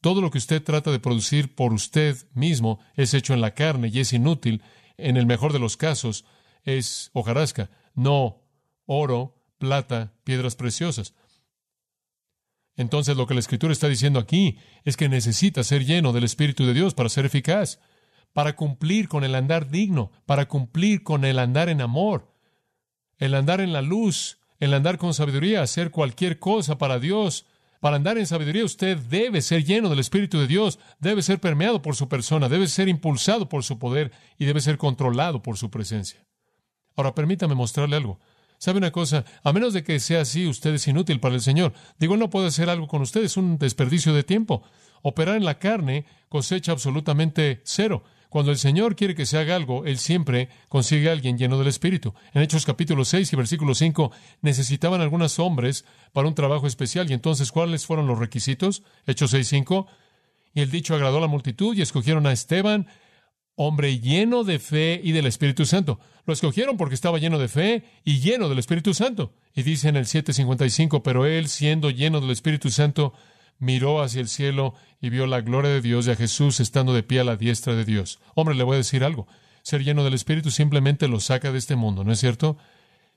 Todo 0.00 0.20
lo 0.20 0.30
que 0.30 0.38
usted 0.38 0.62
trata 0.62 0.90
de 0.90 0.98
producir 0.98 1.54
por 1.54 1.72
usted 1.72 2.16
mismo 2.34 2.80
es 2.94 3.14
hecho 3.14 3.34
en 3.34 3.40
la 3.40 3.54
carne 3.54 3.88
y 3.92 4.00
es 4.00 4.12
inútil. 4.12 4.62
En 4.96 5.16
el 5.16 5.26
mejor 5.26 5.52
de 5.52 5.60
los 5.60 5.76
casos, 5.76 6.24
es 6.64 7.10
hojarasca, 7.12 7.70
no 7.94 8.42
oro, 8.84 9.37
plata, 9.58 10.14
piedras 10.24 10.56
preciosas. 10.56 11.14
Entonces 12.76 13.16
lo 13.16 13.26
que 13.26 13.34
la 13.34 13.40
Escritura 13.40 13.72
está 13.72 13.88
diciendo 13.88 14.20
aquí 14.20 14.58
es 14.84 14.96
que 14.96 15.08
necesita 15.08 15.64
ser 15.64 15.84
lleno 15.84 16.12
del 16.12 16.24
Espíritu 16.24 16.64
de 16.64 16.74
Dios 16.74 16.94
para 16.94 17.08
ser 17.08 17.26
eficaz, 17.26 17.80
para 18.32 18.54
cumplir 18.54 19.08
con 19.08 19.24
el 19.24 19.34
andar 19.34 19.68
digno, 19.68 20.12
para 20.26 20.46
cumplir 20.46 21.02
con 21.02 21.24
el 21.24 21.40
andar 21.40 21.68
en 21.68 21.80
amor, 21.80 22.32
el 23.18 23.34
andar 23.34 23.60
en 23.60 23.72
la 23.72 23.82
luz, 23.82 24.38
el 24.60 24.74
andar 24.74 24.96
con 24.96 25.12
sabiduría, 25.12 25.62
hacer 25.62 25.90
cualquier 25.90 26.38
cosa 26.38 26.78
para 26.78 27.00
Dios. 27.00 27.46
Para 27.80 27.96
andar 27.96 28.16
en 28.16 28.26
sabiduría 28.26 28.64
usted 28.64 28.96
debe 28.96 29.42
ser 29.42 29.64
lleno 29.64 29.88
del 29.88 29.98
Espíritu 29.98 30.38
de 30.38 30.46
Dios, 30.46 30.78
debe 31.00 31.22
ser 31.22 31.40
permeado 31.40 31.82
por 31.82 31.96
su 31.96 32.08
persona, 32.08 32.48
debe 32.48 32.68
ser 32.68 32.88
impulsado 32.88 33.48
por 33.48 33.64
su 33.64 33.80
poder 33.80 34.12
y 34.38 34.44
debe 34.44 34.60
ser 34.60 34.78
controlado 34.78 35.42
por 35.42 35.56
su 35.58 35.68
presencia. 35.68 36.24
Ahora 36.94 37.14
permítame 37.14 37.56
mostrarle 37.56 37.96
algo. 37.96 38.20
¿Sabe 38.58 38.78
una 38.78 38.90
cosa? 38.90 39.24
A 39.44 39.52
menos 39.52 39.72
de 39.72 39.84
que 39.84 40.00
sea 40.00 40.22
así, 40.22 40.46
usted 40.46 40.74
es 40.74 40.86
inútil 40.88 41.20
para 41.20 41.36
el 41.36 41.40
Señor. 41.40 41.72
Digo, 41.98 42.14
Él 42.14 42.20
no 42.20 42.30
puede 42.30 42.48
hacer 42.48 42.68
algo 42.68 42.88
con 42.88 43.02
usted, 43.02 43.22
es 43.22 43.36
un 43.36 43.56
desperdicio 43.58 44.12
de 44.12 44.24
tiempo. 44.24 44.62
Operar 45.02 45.36
en 45.36 45.44
la 45.44 45.58
carne 45.58 46.04
cosecha 46.28 46.72
absolutamente 46.72 47.60
cero. 47.64 48.02
Cuando 48.28 48.50
el 48.50 48.58
Señor 48.58 48.94
quiere 48.94 49.14
que 49.14 49.24
se 49.24 49.38
haga 49.38 49.56
algo, 49.56 49.86
Él 49.86 49.96
siempre 49.96 50.50
consigue 50.68 51.08
a 51.08 51.12
alguien 51.12 51.38
lleno 51.38 51.58
del 51.58 51.68
Espíritu. 51.68 52.14
En 52.34 52.42
Hechos 52.42 52.66
capítulo 52.66 53.04
6 53.04 53.32
y 53.32 53.36
versículo 53.36 53.74
5 53.74 54.12
necesitaban 54.42 55.00
algunos 55.00 55.38
hombres 55.38 55.86
para 56.12 56.28
un 56.28 56.34
trabajo 56.34 56.66
especial. 56.66 57.10
¿Y 57.10 57.14
entonces 57.14 57.52
cuáles 57.52 57.86
fueron 57.86 58.06
los 58.06 58.18
requisitos? 58.18 58.82
Hechos 59.06 59.30
6, 59.30 59.48
5. 59.48 59.86
Y 60.52 60.60
el 60.60 60.70
dicho 60.70 60.94
agradó 60.94 61.18
a 61.18 61.22
la 61.22 61.26
multitud 61.26 61.74
y 61.74 61.80
escogieron 61.80 62.26
a 62.26 62.32
Esteban, 62.32 62.88
hombre 63.58 63.98
lleno 63.98 64.44
de 64.44 64.60
fe 64.60 65.00
y 65.02 65.10
del 65.10 65.26
Espíritu 65.26 65.66
Santo. 65.66 65.98
Lo 66.26 66.32
escogieron 66.32 66.76
porque 66.76 66.94
estaba 66.94 67.18
lleno 67.18 67.38
de 67.38 67.48
fe 67.48 67.84
y 68.04 68.20
lleno 68.20 68.48
del 68.48 68.60
Espíritu 68.60 68.94
Santo. 68.94 69.34
Y 69.52 69.64
dice 69.64 69.88
en 69.88 69.96
el 69.96 70.06
7:55, 70.06 71.02
pero 71.02 71.26
él, 71.26 71.48
siendo 71.48 71.90
lleno 71.90 72.20
del 72.20 72.30
Espíritu 72.30 72.70
Santo, 72.70 73.12
miró 73.58 74.00
hacia 74.00 74.20
el 74.20 74.28
cielo 74.28 74.74
y 75.00 75.10
vio 75.10 75.26
la 75.26 75.40
gloria 75.40 75.72
de 75.72 75.80
Dios 75.80 76.06
y 76.06 76.12
a 76.12 76.16
Jesús 76.16 76.60
estando 76.60 76.94
de 76.94 77.02
pie 77.02 77.18
a 77.18 77.24
la 77.24 77.36
diestra 77.36 77.74
de 77.74 77.84
Dios. 77.84 78.20
Hombre, 78.36 78.54
le 78.54 78.62
voy 78.62 78.74
a 78.74 78.78
decir 78.78 79.02
algo. 79.02 79.26
Ser 79.62 79.82
lleno 79.82 80.04
del 80.04 80.14
Espíritu 80.14 80.52
simplemente 80.52 81.08
lo 81.08 81.18
saca 81.18 81.50
de 81.50 81.58
este 81.58 81.74
mundo, 81.74 82.04
¿no 82.04 82.12
es 82.12 82.20
cierto? 82.20 82.58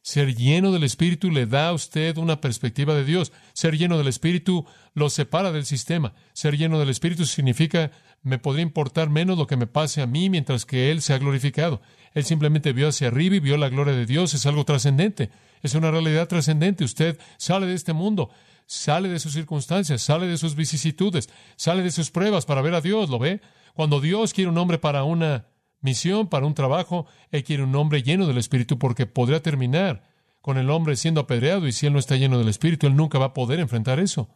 Ser 0.01 0.35
lleno 0.35 0.71
del 0.71 0.83
Espíritu 0.83 1.29
le 1.29 1.45
da 1.45 1.67
a 1.67 1.73
usted 1.73 2.17
una 2.17 2.41
perspectiva 2.41 2.95
de 2.95 3.05
Dios. 3.05 3.31
Ser 3.53 3.77
lleno 3.77 3.99
del 3.99 4.07
Espíritu 4.07 4.65
lo 4.95 5.11
separa 5.11 5.51
del 5.51 5.65
sistema. 5.65 6.13
Ser 6.33 6.57
lleno 6.57 6.79
del 6.79 6.89
Espíritu 6.89 7.25
significa 7.27 7.91
me 8.23 8.37
podría 8.37 8.63
importar 8.63 9.09
menos 9.09 9.37
lo 9.37 9.47
que 9.47 9.57
me 9.57 9.67
pase 9.67 10.01
a 10.01 10.07
mí 10.07 10.29
mientras 10.29 10.65
que 10.65 10.91
Él 10.91 11.01
se 11.01 11.13
ha 11.13 11.17
glorificado. 11.17 11.81
Él 12.13 12.23
simplemente 12.23 12.73
vio 12.73 12.87
hacia 12.87 13.07
arriba 13.07 13.35
y 13.35 13.39
vio 13.39 13.57
la 13.57 13.69
gloria 13.69 13.93
de 13.93 14.05
Dios. 14.05 14.33
Es 14.33 14.45
algo 14.45 14.65
trascendente. 14.65 15.29
Es 15.61 15.75
una 15.75 15.91
realidad 15.91 16.27
trascendente. 16.27 16.83
Usted 16.83 17.19
sale 17.37 17.65
de 17.65 17.73
este 17.73 17.93
mundo, 17.93 18.29
sale 18.65 19.09
de 19.09 19.19
sus 19.19 19.33
circunstancias, 19.33 20.01
sale 20.01 20.27
de 20.27 20.37
sus 20.37 20.55
vicisitudes, 20.55 21.29
sale 21.55 21.83
de 21.83 21.91
sus 21.91 22.11
pruebas 22.11 22.45
para 22.45 22.61
ver 22.61 22.75
a 22.75 22.81
Dios. 22.81 23.09
¿Lo 23.09 23.17
ve? 23.17 23.41
Cuando 23.73 24.01
Dios 24.01 24.33
quiere 24.33 24.49
un 24.49 24.57
hombre 24.57 24.77
para 24.77 25.03
una 25.03 25.47
misión, 25.79 26.27
para 26.27 26.45
un 26.45 26.53
trabajo, 26.53 27.07
Él 27.31 27.43
quiere 27.43 27.63
un 27.63 27.75
hombre 27.75 28.03
lleno 28.03 28.27
del 28.27 28.37
Espíritu 28.37 28.77
porque 28.77 29.05
podría 29.07 29.41
terminar 29.41 30.03
con 30.41 30.57
el 30.57 30.69
hombre 30.69 30.95
siendo 30.95 31.21
apedreado 31.21 31.67
y 31.67 31.71
si 31.71 31.87
Él 31.87 31.93
no 31.93 31.99
está 31.99 32.17
lleno 32.17 32.37
del 32.37 32.49
Espíritu, 32.49 32.87
Él 32.87 32.95
nunca 32.95 33.17
va 33.19 33.27
a 33.27 33.33
poder 33.33 33.59
enfrentar 33.59 33.99
eso. 33.99 34.29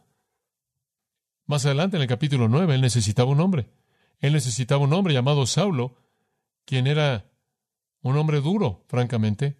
Más 1.46 1.64
adelante, 1.64 1.96
en 1.96 2.02
el 2.02 2.08
capítulo 2.08 2.48
9, 2.48 2.74
él 2.74 2.80
necesitaba 2.80 3.30
un 3.30 3.40
hombre. 3.40 3.68
Él 4.20 4.32
necesitaba 4.32 4.82
un 4.82 4.92
hombre 4.92 5.14
llamado 5.14 5.46
Saulo, 5.46 5.96
quien 6.64 6.86
era 6.86 7.30
un 8.02 8.16
hombre 8.16 8.40
duro, 8.40 8.84
francamente. 8.88 9.56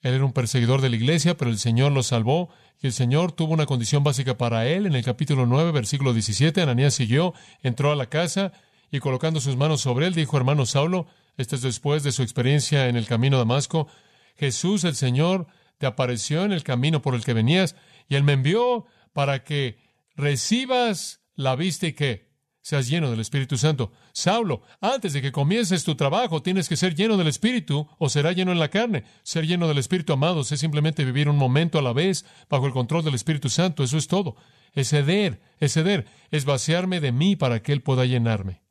Él 0.00 0.14
era 0.14 0.24
un 0.24 0.32
perseguidor 0.32 0.80
de 0.80 0.90
la 0.90 0.96
iglesia, 0.96 1.36
pero 1.36 1.50
el 1.50 1.58
Señor 1.58 1.92
lo 1.92 2.02
salvó 2.02 2.50
y 2.80 2.86
el 2.86 2.92
Señor 2.92 3.32
tuvo 3.32 3.54
una 3.54 3.66
condición 3.66 4.04
básica 4.04 4.36
para 4.36 4.66
él. 4.66 4.86
En 4.86 4.94
el 4.94 5.04
capítulo 5.04 5.46
9, 5.46 5.72
versículo 5.72 6.12
17, 6.12 6.60
Ananías 6.60 6.94
siguió, 6.94 7.34
entró 7.62 7.92
a 7.92 7.96
la 7.96 8.06
casa 8.06 8.52
y 8.90 9.00
colocando 9.00 9.40
sus 9.40 9.56
manos 9.56 9.80
sobre 9.80 10.06
él, 10.06 10.14
dijo, 10.14 10.36
hermano 10.36 10.66
Saulo, 10.66 11.06
este 11.36 11.56
es 11.56 11.62
después 11.62 12.02
de 12.02 12.12
su 12.12 12.22
experiencia 12.22 12.88
en 12.88 12.96
el 12.96 13.06
camino 13.06 13.36
a 13.36 13.40
Damasco, 13.40 13.88
Jesús 14.36 14.84
el 14.84 14.94
Señor 14.96 15.46
te 15.78 15.86
apareció 15.86 16.44
en 16.44 16.52
el 16.52 16.64
camino 16.64 17.02
por 17.02 17.14
el 17.14 17.24
que 17.24 17.32
venías 17.32 17.76
y 18.08 18.16
él 18.16 18.24
me 18.24 18.32
envió 18.32 18.86
para 19.12 19.44
que 19.44 19.78
recibas 20.16 21.20
la 21.38 21.54
vista 21.54 21.86
y 21.86 21.92
que 21.92 22.28
seas 22.60 22.88
lleno 22.88 23.10
del 23.10 23.20
Espíritu 23.20 23.56
Santo. 23.56 23.92
Saulo, 24.12 24.62
antes 24.80 25.12
de 25.12 25.22
que 25.22 25.30
comiences 25.30 25.84
tu 25.84 25.94
trabajo, 25.94 26.42
tienes 26.42 26.68
que 26.68 26.76
ser 26.76 26.96
lleno 26.96 27.16
del 27.16 27.28
Espíritu 27.28 27.88
o 27.96 28.08
será 28.08 28.32
lleno 28.32 28.50
en 28.50 28.58
la 28.58 28.70
carne. 28.70 29.04
Ser 29.22 29.46
lleno 29.46 29.68
del 29.68 29.78
Espíritu, 29.78 30.12
amados, 30.12 30.50
es 30.50 30.58
simplemente 30.58 31.04
vivir 31.04 31.28
un 31.28 31.36
momento 31.36 31.78
a 31.78 31.82
la 31.82 31.92
vez 31.92 32.26
bajo 32.50 32.66
el 32.66 32.72
control 32.72 33.04
del 33.04 33.14
Espíritu 33.14 33.48
Santo. 33.48 33.84
Eso 33.84 33.96
es 33.96 34.08
todo. 34.08 34.34
Es 34.72 34.88
ceder, 34.88 35.40
es 35.60 35.74
ceder, 35.74 36.06
es 36.32 36.44
vaciarme 36.44 37.00
de 37.00 37.12
mí 37.12 37.36
para 37.36 37.62
que 37.62 37.72
Él 37.72 37.82
pueda 37.82 38.04
llenarme. 38.04 38.62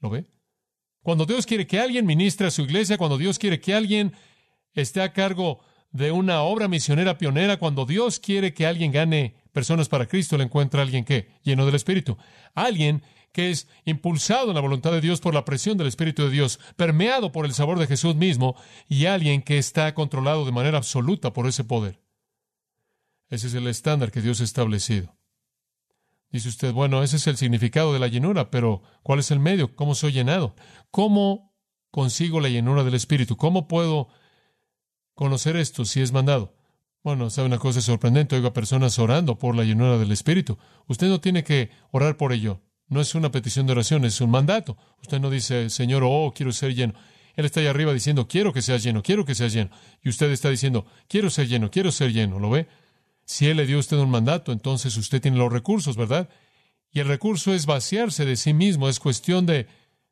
¿Lo 0.00 0.08
ve? 0.08 0.26
Cuando 1.02 1.26
Dios 1.26 1.44
quiere 1.44 1.66
que 1.66 1.80
alguien 1.80 2.06
ministre 2.06 2.46
a 2.46 2.52
su 2.52 2.62
iglesia, 2.62 2.98
cuando 2.98 3.18
Dios 3.18 3.40
quiere 3.40 3.60
que 3.60 3.74
alguien 3.74 4.12
esté 4.74 5.02
a 5.02 5.12
cargo 5.12 5.60
de 5.92 6.10
una 6.10 6.42
obra 6.42 6.68
misionera 6.68 7.18
pionera, 7.18 7.58
cuando 7.58 7.84
Dios 7.84 8.18
quiere 8.18 8.54
que 8.54 8.66
alguien 8.66 8.92
gane 8.92 9.36
personas 9.52 9.88
para 9.88 10.06
Cristo, 10.06 10.38
le 10.38 10.44
encuentra 10.44 10.80
a 10.80 10.84
alguien 10.84 11.04
que, 11.04 11.28
lleno 11.42 11.66
del 11.66 11.74
Espíritu. 11.74 12.16
Alguien 12.54 13.02
que 13.32 13.50
es 13.50 13.68
impulsado 13.84 14.48
en 14.48 14.54
la 14.54 14.60
voluntad 14.60 14.92
de 14.92 15.00
Dios 15.00 15.20
por 15.20 15.34
la 15.34 15.44
presión 15.44 15.78
del 15.78 15.86
Espíritu 15.86 16.22
de 16.24 16.30
Dios, 16.30 16.60
permeado 16.76 17.32
por 17.32 17.46
el 17.46 17.54
sabor 17.54 17.78
de 17.78 17.86
Jesús 17.86 18.14
mismo, 18.14 18.56
y 18.88 19.06
alguien 19.06 19.42
que 19.42 19.58
está 19.58 19.94
controlado 19.94 20.44
de 20.44 20.52
manera 20.52 20.78
absoluta 20.78 21.32
por 21.32 21.46
ese 21.46 21.64
poder. 21.64 22.00
Ese 23.28 23.46
es 23.46 23.54
el 23.54 23.66
estándar 23.66 24.10
que 24.10 24.20
Dios 24.20 24.40
ha 24.40 24.44
establecido. 24.44 25.16
Dice 26.30 26.48
usted, 26.48 26.72
bueno, 26.72 27.02
ese 27.02 27.16
es 27.16 27.26
el 27.26 27.36
significado 27.36 27.92
de 27.92 27.98
la 27.98 28.08
llenura, 28.08 28.50
pero 28.50 28.82
¿cuál 29.02 29.18
es 29.18 29.30
el 29.30 29.38
medio? 29.38 29.74
¿Cómo 29.76 29.94
soy 29.94 30.12
llenado? 30.12 30.54
¿Cómo 30.90 31.54
consigo 31.90 32.40
la 32.40 32.48
llenura 32.48 32.84
del 32.84 32.94
Espíritu? 32.94 33.36
¿Cómo 33.36 33.68
puedo 33.68 34.08
conocer 35.14 35.56
esto 35.56 35.84
si 35.84 36.00
es 36.00 36.12
mandado? 36.12 36.54
Bueno, 37.02 37.30
sabe 37.30 37.46
una 37.46 37.58
cosa 37.58 37.80
sorprendente, 37.80 38.36
oigo 38.36 38.48
a 38.48 38.52
personas 38.52 38.98
orando 38.98 39.36
por 39.38 39.56
la 39.56 39.64
llenura 39.64 39.98
del 39.98 40.12
Espíritu. 40.12 40.58
Usted 40.86 41.08
no 41.08 41.20
tiene 41.20 41.42
que 41.42 41.70
orar 41.90 42.16
por 42.16 42.32
ello. 42.32 42.60
No 42.86 43.00
es 43.00 43.14
una 43.14 43.30
petición 43.32 43.66
de 43.66 43.72
oración, 43.72 44.04
es 44.04 44.20
un 44.20 44.30
mandato. 44.30 44.76
Usted 45.00 45.18
no 45.18 45.30
dice, 45.30 45.70
Señor, 45.70 46.02
oh, 46.04 46.32
quiero 46.34 46.52
ser 46.52 46.74
lleno. 46.74 46.94
Él 47.34 47.44
está 47.44 47.60
ahí 47.60 47.66
arriba 47.66 47.92
diciendo, 47.92 48.28
quiero 48.28 48.52
que 48.52 48.62
seas 48.62 48.82
lleno, 48.82 49.02
quiero 49.02 49.24
que 49.24 49.34
seas 49.34 49.52
lleno. 49.52 49.70
Y 50.02 50.10
usted 50.10 50.30
está 50.30 50.50
diciendo, 50.50 50.86
quiero 51.08 51.30
ser 51.30 51.48
lleno, 51.48 51.70
quiero 51.70 51.90
ser 51.90 52.12
lleno. 52.12 52.38
¿Lo 52.38 52.50
ve? 52.50 52.68
Si 53.24 53.48
Él 53.48 53.56
le 53.56 53.66
dio 53.66 53.78
a 53.78 53.80
usted 53.80 53.96
un 53.96 54.10
mandato, 54.10 54.52
entonces 54.52 54.96
usted 54.96 55.20
tiene 55.20 55.38
los 55.38 55.52
recursos, 55.52 55.96
¿verdad? 55.96 56.28
Y 56.92 57.00
el 57.00 57.08
recurso 57.08 57.54
es 57.54 57.66
vaciarse 57.66 58.26
de 58.26 58.36
sí 58.36 58.52
mismo, 58.52 58.88
es 58.88 59.00
cuestión 59.00 59.46
de 59.46 59.66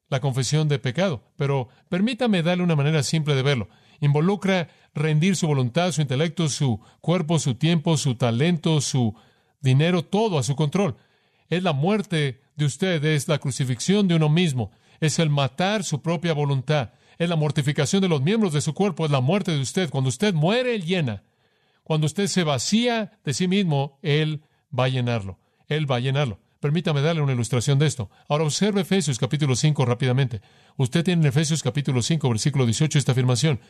la 0.09 0.21
confesión 0.21 0.67
de 0.69 0.79
pecado. 0.79 1.23
Pero 1.37 1.69
permítame 1.89 2.43
darle 2.43 2.65
una 2.65 2.77
manera 2.77 3.03
simple 3.03 3.35
de 3.35 3.43
verlo. 3.43 3.69
Involucra 4.01 4.69
rendir 4.95 5.37
su 5.37 5.47
voluntad, 5.47 5.93
su 5.93 6.01
intelecto, 6.01 6.49
su 6.49 6.81
cuerpo, 7.01 7.39
su 7.39 7.55
tiempo, 7.55 7.97
su 7.97 8.15
talento, 8.15 8.81
su 8.81 9.15
dinero, 9.61 10.05
todo 10.05 10.39
a 10.39 10.43
su 10.43 10.57
control. 10.57 10.97
Es 11.49 11.63
la 11.63 11.73
muerte 11.73 12.41
de 12.57 12.65
usted, 12.65 13.05
es 13.05 13.29
la 13.29 13.39
crucifixión 13.39 14.09
de 14.09 14.15
uno 14.15 14.29
mismo, 14.29 14.71
es 15.01 15.19
el 15.19 15.31
matar 15.31 15.85
su 15.85 16.03
propia 16.03 16.33
voluntad, 16.33 16.91
es 17.19 17.29
la 17.29 17.37
mortificación 17.37 18.01
de 18.03 18.09
los 18.09 18.23
miembros 18.23 18.53
de 18.53 18.61
su 18.61 18.73
cuerpo, 18.75 19.05
es 19.05 19.11
la 19.11 19.21
muerte 19.21 19.53
de 19.53 19.61
usted. 19.61 19.91
Cuando 19.91 20.09
usted 20.09 20.33
muere, 20.33 20.75
Él 20.75 20.85
llena. 20.85 21.23
Cuando 21.85 22.07
usted 22.07 22.29
se 22.29 22.45
vacía 22.45 23.19
de 23.25 23.35
sí 23.35 23.49
mismo, 23.49 23.99
Él 24.03 24.43
va 24.77 24.85
a 24.85 24.89
llenarlo. 24.89 25.39
Él 25.69 25.91
va 25.91 25.97
a 25.97 26.01
llenarlo. 26.01 26.39
Permítame 26.61 27.01
darle 27.01 27.23
una 27.23 27.33
ilustración 27.33 27.79
de 27.79 27.87
esto. 27.87 28.11
Ahora 28.29 28.45
observe 28.45 28.83
Efesios 28.83 29.19
capítulo 29.19 29.57
5 29.57 29.85
rápidamente. 29.87 30.43
Usted 30.77 31.03
tiene 31.03 31.23
en 31.23 31.29
Efesios 31.29 31.63
capítulo 31.63 32.03
5, 32.03 32.29
versículo 32.29 32.67
18 32.67 32.99
esta 32.99 33.13
afirmación. 33.13 33.61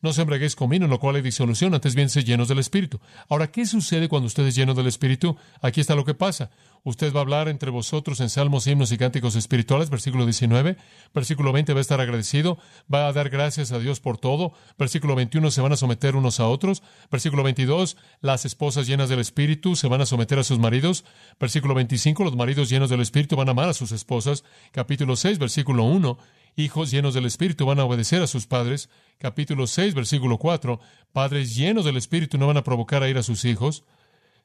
No 0.00 0.12
se 0.12 0.22
embriaguéis 0.22 0.54
con 0.54 0.70
vino, 0.70 0.86
lo 0.86 1.00
cual 1.00 1.16
hay 1.16 1.22
disolución, 1.22 1.74
antes 1.74 1.96
bien 1.96 2.08
se 2.08 2.22
llenos 2.22 2.46
del 2.46 2.60
Espíritu. 2.60 3.00
Ahora, 3.28 3.50
¿qué 3.50 3.66
sucede 3.66 4.08
cuando 4.08 4.28
usted 4.28 4.46
es 4.46 4.54
lleno 4.54 4.74
del 4.74 4.86
Espíritu? 4.86 5.36
Aquí 5.60 5.80
está 5.80 5.96
lo 5.96 6.04
que 6.04 6.14
pasa. 6.14 6.50
Usted 6.84 7.12
va 7.12 7.18
a 7.18 7.22
hablar 7.22 7.48
entre 7.48 7.70
vosotros 7.70 8.20
en 8.20 8.30
salmos, 8.30 8.68
himnos 8.68 8.92
y 8.92 8.96
cánticos 8.96 9.34
espirituales, 9.34 9.90
versículo 9.90 10.24
19. 10.24 10.76
Versículo 11.12 11.52
20 11.52 11.72
va 11.72 11.80
a 11.80 11.82
estar 11.82 12.00
agradecido, 12.00 12.58
va 12.92 13.08
a 13.08 13.12
dar 13.12 13.28
gracias 13.28 13.72
a 13.72 13.80
Dios 13.80 13.98
por 13.98 14.18
todo. 14.18 14.52
Versículo 14.78 15.16
21 15.16 15.50
se 15.50 15.60
van 15.60 15.72
a 15.72 15.76
someter 15.76 16.14
unos 16.14 16.38
a 16.38 16.46
otros. 16.46 16.84
Versículo 17.10 17.42
22, 17.42 17.96
las 18.20 18.44
esposas 18.44 18.86
llenas 18.86 19.08
del 19.08 19.18
Espíritu 19.18 19.74
se 19.74 19.88
van 19.88 20.00
a 20.00 20.06
someter 20.06 20.38
a 20.38 20.44
sus 20.44 20.60
maridos. 20.60 21.04
Versículo 21.40 21.74
25, 21.74 22.22
los 22.22 22.36
maridos 22.36 22.70
llenos 22.70 22.88
del 22.88 23.00
Espíritu 23.00 23.34
van 23.34 23.48
a 23.48 23.50
amar 23.50 23.68
a 23.68 23.74
sus 23.74 23.90
esposas. 23.90 24.44
Capítulo 24.70 25.16
6, 25.16 25.40
versículo 25.40 25.82
1 25.82 26.18
Hijos 26.58 26.90
llenos 26.90 27.14
del 27.14 27.24
Espíritu 27.24 27.66
van 27.66 27.78
a 27.78 27.84
obedecer 27.84 28.20
a 28.20 28.26
sus 28.26 28.48
padres. 28.48 28.90
Capítulo 29.18 29.68
6, 29.68 29.94
versículo 29.94 30.38
4. 30.38 30.80
Padres 31.12 31.54
llenos 31.54 31.84
del 31.84 31.96
Espíritu 31.96 32.36
no 32.36 32.48
van 32.48 32.56
a 32.56 32.64
provocar 32.64 33.00
a 33.04 33.08
ir 33.08 33.16
a 33.16 33.22
sus 33.22 33.44
hijos. 33.44 33.84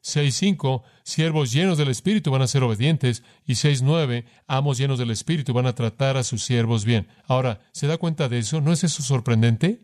6.5, 0.04 0.84
siervos 1.02 1.50
llenos 1.50 1.76
del 1.76 1.88
Espíritu 1.88 2.30
van 2.30 2.42
a 2.42 2.46
ser 2.46 2.62
obedientes. 2.62 3.24
Y 3.44 3.54
6.9, 3.54 4.26
amos 4.46 4.78
llenos 4.78 5.00
del 5.00 5.10
Espíritu 5.10 5.52
van 5.52 5.66
a 5.66 5.74
tratar 5.74 6.16
a 6.16 6.22
sus 6.22 6.44
siervos 6.44 6.84
bien. 6.84 7.08
Ahora, 7.26 7.62
¿se 7.72 7.88
da 7.88 7.98
cuenta 7.98 8.28
de 8.28 8.38
eso? 8.38 8.60
¿No 8.60 8.72
es 8.72 8.84
eso 8.84 9.02
sorprendente? 9.02 9.80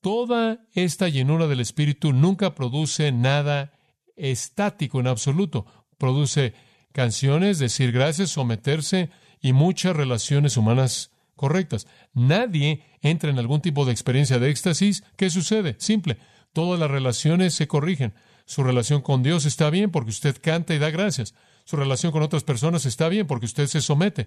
Toda 0.00 0.64
esta 0.74 1.08
llenura 1.08 1.48
del 1.48 1.58
Espíritu 1.58 2.12
nunca 2.12 2.54
produce 2.54 3.10
nada 3.10 3.72
estático 4.14 5.00
en 5.00 5.08
absoluto. 5.08 5.66
Produce 5.98 6.54
canciones, 6.92 7.58
decir 7.58 7.90
gracias, 7.90 8.30
someterse 8.30 9.10
y 9.40 9.52
muchas 9.52 9.96
relaciones 9.96 10.56
humanas 10.56 11.12
correctas. 11.34 11.86
Nadie 12.12 12.84
entra 13.00 13.30
en 13.30 13.38
algún 13.38 13.62
tipo 13.62 13.84
de 13.84 13.92
experiencia 13.92 14.38
de 14.38 14.50
éxtasis. 14.50 15.04
¿Qué 15.16 15.30
sucede? 15.30 15.76
Simple. 15.78 16.18
Todas 16.52 16.78
las 16.78 16.90
relaciones 16.90 17.54
se 17.54 17.66
corrigen. 17.66 18.14
Su 18.44 18.62
relación 18.62 19.00
con 19.00 19.22
Dios 19.22 19.46
está 19.46 19.70
bien 19.70 19.90
porque 19.90 20.10
usted 20.10 20.36
canta 20.40 20.74
y 20.74 20.78
da 20.78 20.90
gracias. 20.90 21.34
Su 21.64 21.76
relación 21.76 22.12
con 22.12 22.22
otras 22.22 22.44
personas 22.44 22.84
está 22.84 23.08
bien 23.08 23.26
porque 23.26 23.46
usted 23.46 23.68
se 23.68 23.80
somete, 23.80 24.26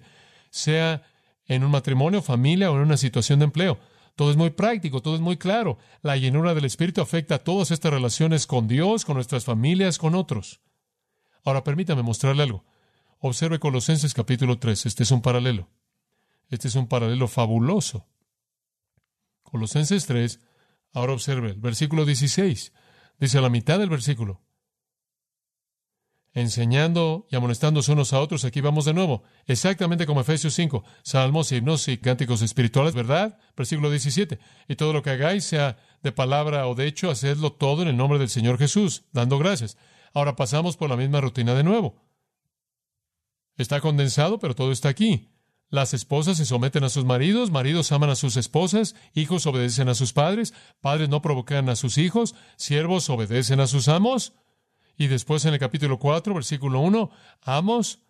sea 0.50 1.02
en 1.46 1.62
un 1.62 1.70
matrimonio, 1.70 2.22
familia 2.22 2.70
o 2.70 2.76
en 2.76 2.82
una 2.82 2.96
situación 2.96 3.38
de 3.38 3.44
empleo. 3.44 3.78
Todo 4.16 4.30
es 4.30 4.36
muy 4.36 4.50
práctico, 4.50 5.02
todo 5.02 5.14
es 5.14 5.20
muy 5.20 5.36
claro. 5.36 5.78
La 6.00 6.16
llenura 6.16 6.54
del 6.54 6.64
Espíritu 6.64 7.00
afecta 7.00 7.36
a 7.36 7.44
todas 7.44 7.70
estas 7.70 7.92
relaciones 7.92 8.46
con 8.46 8.66
Dios, 8.66 9.04
con 9.04 9.16
nuestras 9.16 9.44
familias, 9.44 9.98
con 9.98 10.14
otros. 10.14 10.60
Ahora 11.44 11.64
permítame 11.64 12.02
mostrarle 12.02 12.44
algo. 12.44 12.64
Observe 13.26 13.58
Colosenses 13.58 14.12
capítulo 14.12 14.58
3. 14.58 14.84
Este 14.84 15.02
es 15.02 15.10
un 15.10 15.22
paralelo. 15.22 15.70
Este 16.50 16.68
es 16.68 16.74
un 16.74 16.88
paralelo 16.88 17.26
fabuloso. 17.26 18.06
Colosenses 19.42 20.04
3. 20.04 20.40
Ahora 20.92 21.14
observe 21.14 21.52
el 21.52 21.58
versículo 21.58 22.04
16. 22.04 22.74
Dice 23.18 23.38
a 23.38 23.40
la 23.40 23.48
mitad 23.48 23.78
del 23.78 23.88
versículo. 23.88 24.42
Enseñando 26.34 27.26
y 27.30 27.36
amonestándose 27.36 27.92
unos 27.92 28.12
a 28.12 28.20
otros, 28.20 28.44
aquí 28.44 28.60
vamos 28.60 28.84
de 28.84 28.92
nuevo, 28.92 29.22
exactamente 29.46 30.04
como 30.04 30.20
Efesios 30.20 30.52
5, 30.52 30.84
salmos, 31.02 31.50
himnos 31.50 31.88
y 31.88 31.96
cánticos 31.96 32.42
espirituales, 32.42 32.92
¿verdad? 32.92 33.38
Versículo 33.56 33.88
17. 33.88 34.38
Y 34.68 34.76
todo 34.76 34.92
lo 34.92 35.02
que 35.02 35.08
hagáis, 35.08 35.44
sea 35.44 35.78
de 36.02 36.12
palabra 36.12 36.66
o 36.66 36.74
de 36.74 36.86
hecho, 36.86 37.10
hacedlo 37.10 37.54
todo 37.54 37.80
en 37.80 37.88
el 37.88 37.96
nombre 37.96 38.18
del 38.18 38.28
Señor 38.28 38.58
Jesús, 38.58 39.04
dando 39.12 39.38
gracias. 39.38 39.78
Ahora 40.12 40.36
pasamos 40.36 40.76
por 40.76 40.90
la 40.90 40.96
misma 40.96 41.22
rutina 41.22 41.54
de 41.54 41.64
nuevo. 41.64 42.03
Está 43.56 43.80
condensado, 43.80 44.38
pero 44.38 44.54
todo 44.54 44.72
está 44.72 44.88
aquí. 44.88 45.30
Las 45.70 45.94
esposas 45.94 46.36
se 46.36 46.46
someten 46.46 46.84
a 46.84 46.88
sus 46.88 47.04
maridos, 47.04 47.50
maridos 47.50 47.90
aman 47.92 48.10
a 48.10 48.14
sus 48.14 48.36
esposas, 48.36 48.94
hijos 49.14 49.46
obedecen 49.46 49.88
a 49.88 49.94
sus 49.94 50.12
padres, 50.12 50.54
padres 50.80 51.08
no 51.08 51.20
provocan 51.20 51.68
a 51.68 51.76
sus 51.76 51.98
hijos, 51.98 52.34
siervos 52.56 53.10
obedecen 53.10 53.60
a 53.60 53.66
sus 53.66 53.88
amos. 53.88 54.34
Y 54.96 55.08
después 55.08 55.44
en 55.44 55.54
el 55.54 55.58
capítulo 55.58 55.98
4, 55.98 56.34
versículo 56.34 56.80
1, 56.80 57.10
amos, 57.42 58.00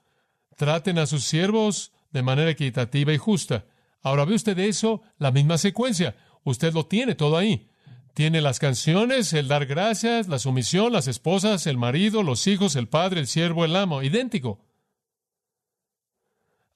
traten 0.57 0.99
a 0.99 1.07
sus 1.07 1.25
siervos 1.25 1.93
de 2.11 2.23
manera 2.23 2.51
equitativa 2.51 3.13
y 3.13 3.19
justa. 3.19 3.65
Ahora 4.03 4.27
ve 4.27 4.35
usted 4.35 4.59
eso, 4.59 5.01
la 5.17 5.31
misma 5.31 5.57
secuencia. 5.57 6.17
Usted 6.45 6.75
lo 6.75 6.87
tiene 6.87 7.15
todo 7.15 7.39
ahí. 7.39 7.71
Tiene 8.13 8.43
las 8.43 8.59
canciones, 8.59 9.33
el 9.33 9.49
dar 9.49 9.67
gracias, 9.67 10.29
la 10.29 10.39
sumisión, 10.39 10.93
las 10.93 11.09
esposas, 11.09 11.67
el 11.67 11.79
marido, 11.79 12.23
los 12.23 12.47
hijos, 12.47 12.77
el 12.77 12.89
padre, 12.89 13.21
el 13.21 13.27
siervo, 13.27 13.65
el 13.65 13.75
amo. 13.75 14.03
Idéntico. 14.03 14.61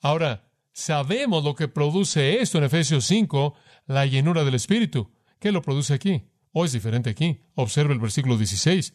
Ahora, 0.01 0.51
sabemos 0.73 1.45
lo 1.45 1.55
que 1.55 1.69
produce 1.69 2.41
esto 2.41 2.59
en 2.59 2.65
Efesios 2.65 3.05
5, 3.07 3.55
la 3.87 4.07
llenura 4.07 4.45
del 4.45 4.55
Espíritu. 4.55 5.11
¿Qué 5.39 5.53
lo 5.53 5.63
produce 5.63 5.95
aquí? 5.95 6.25
O 6.53 6.65
es 6.65 6.73
diferente 6.73 7.11
aquí. 7.11 7.41
Observe 7.55 7.95
el 7.95 8.01
versículo 8.01 8.37
16 8.37 8.95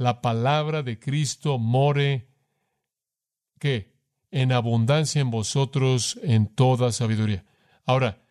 la 0.00 0.22
palabra 0.22 0.82
de 0.82 0.98
Cristo 0.98 1.58
more, 1.58 2.26
¿qué? 3.58 3.92
En 4.30 4.50
abundancia 4.50 5.20
en 5.20 5.30
vosotros 5.30 6.18
en 6.22 6.46
toda 6.46 6.90
sabiduría. 6.90 7.44
Ahora, 7.84 8.22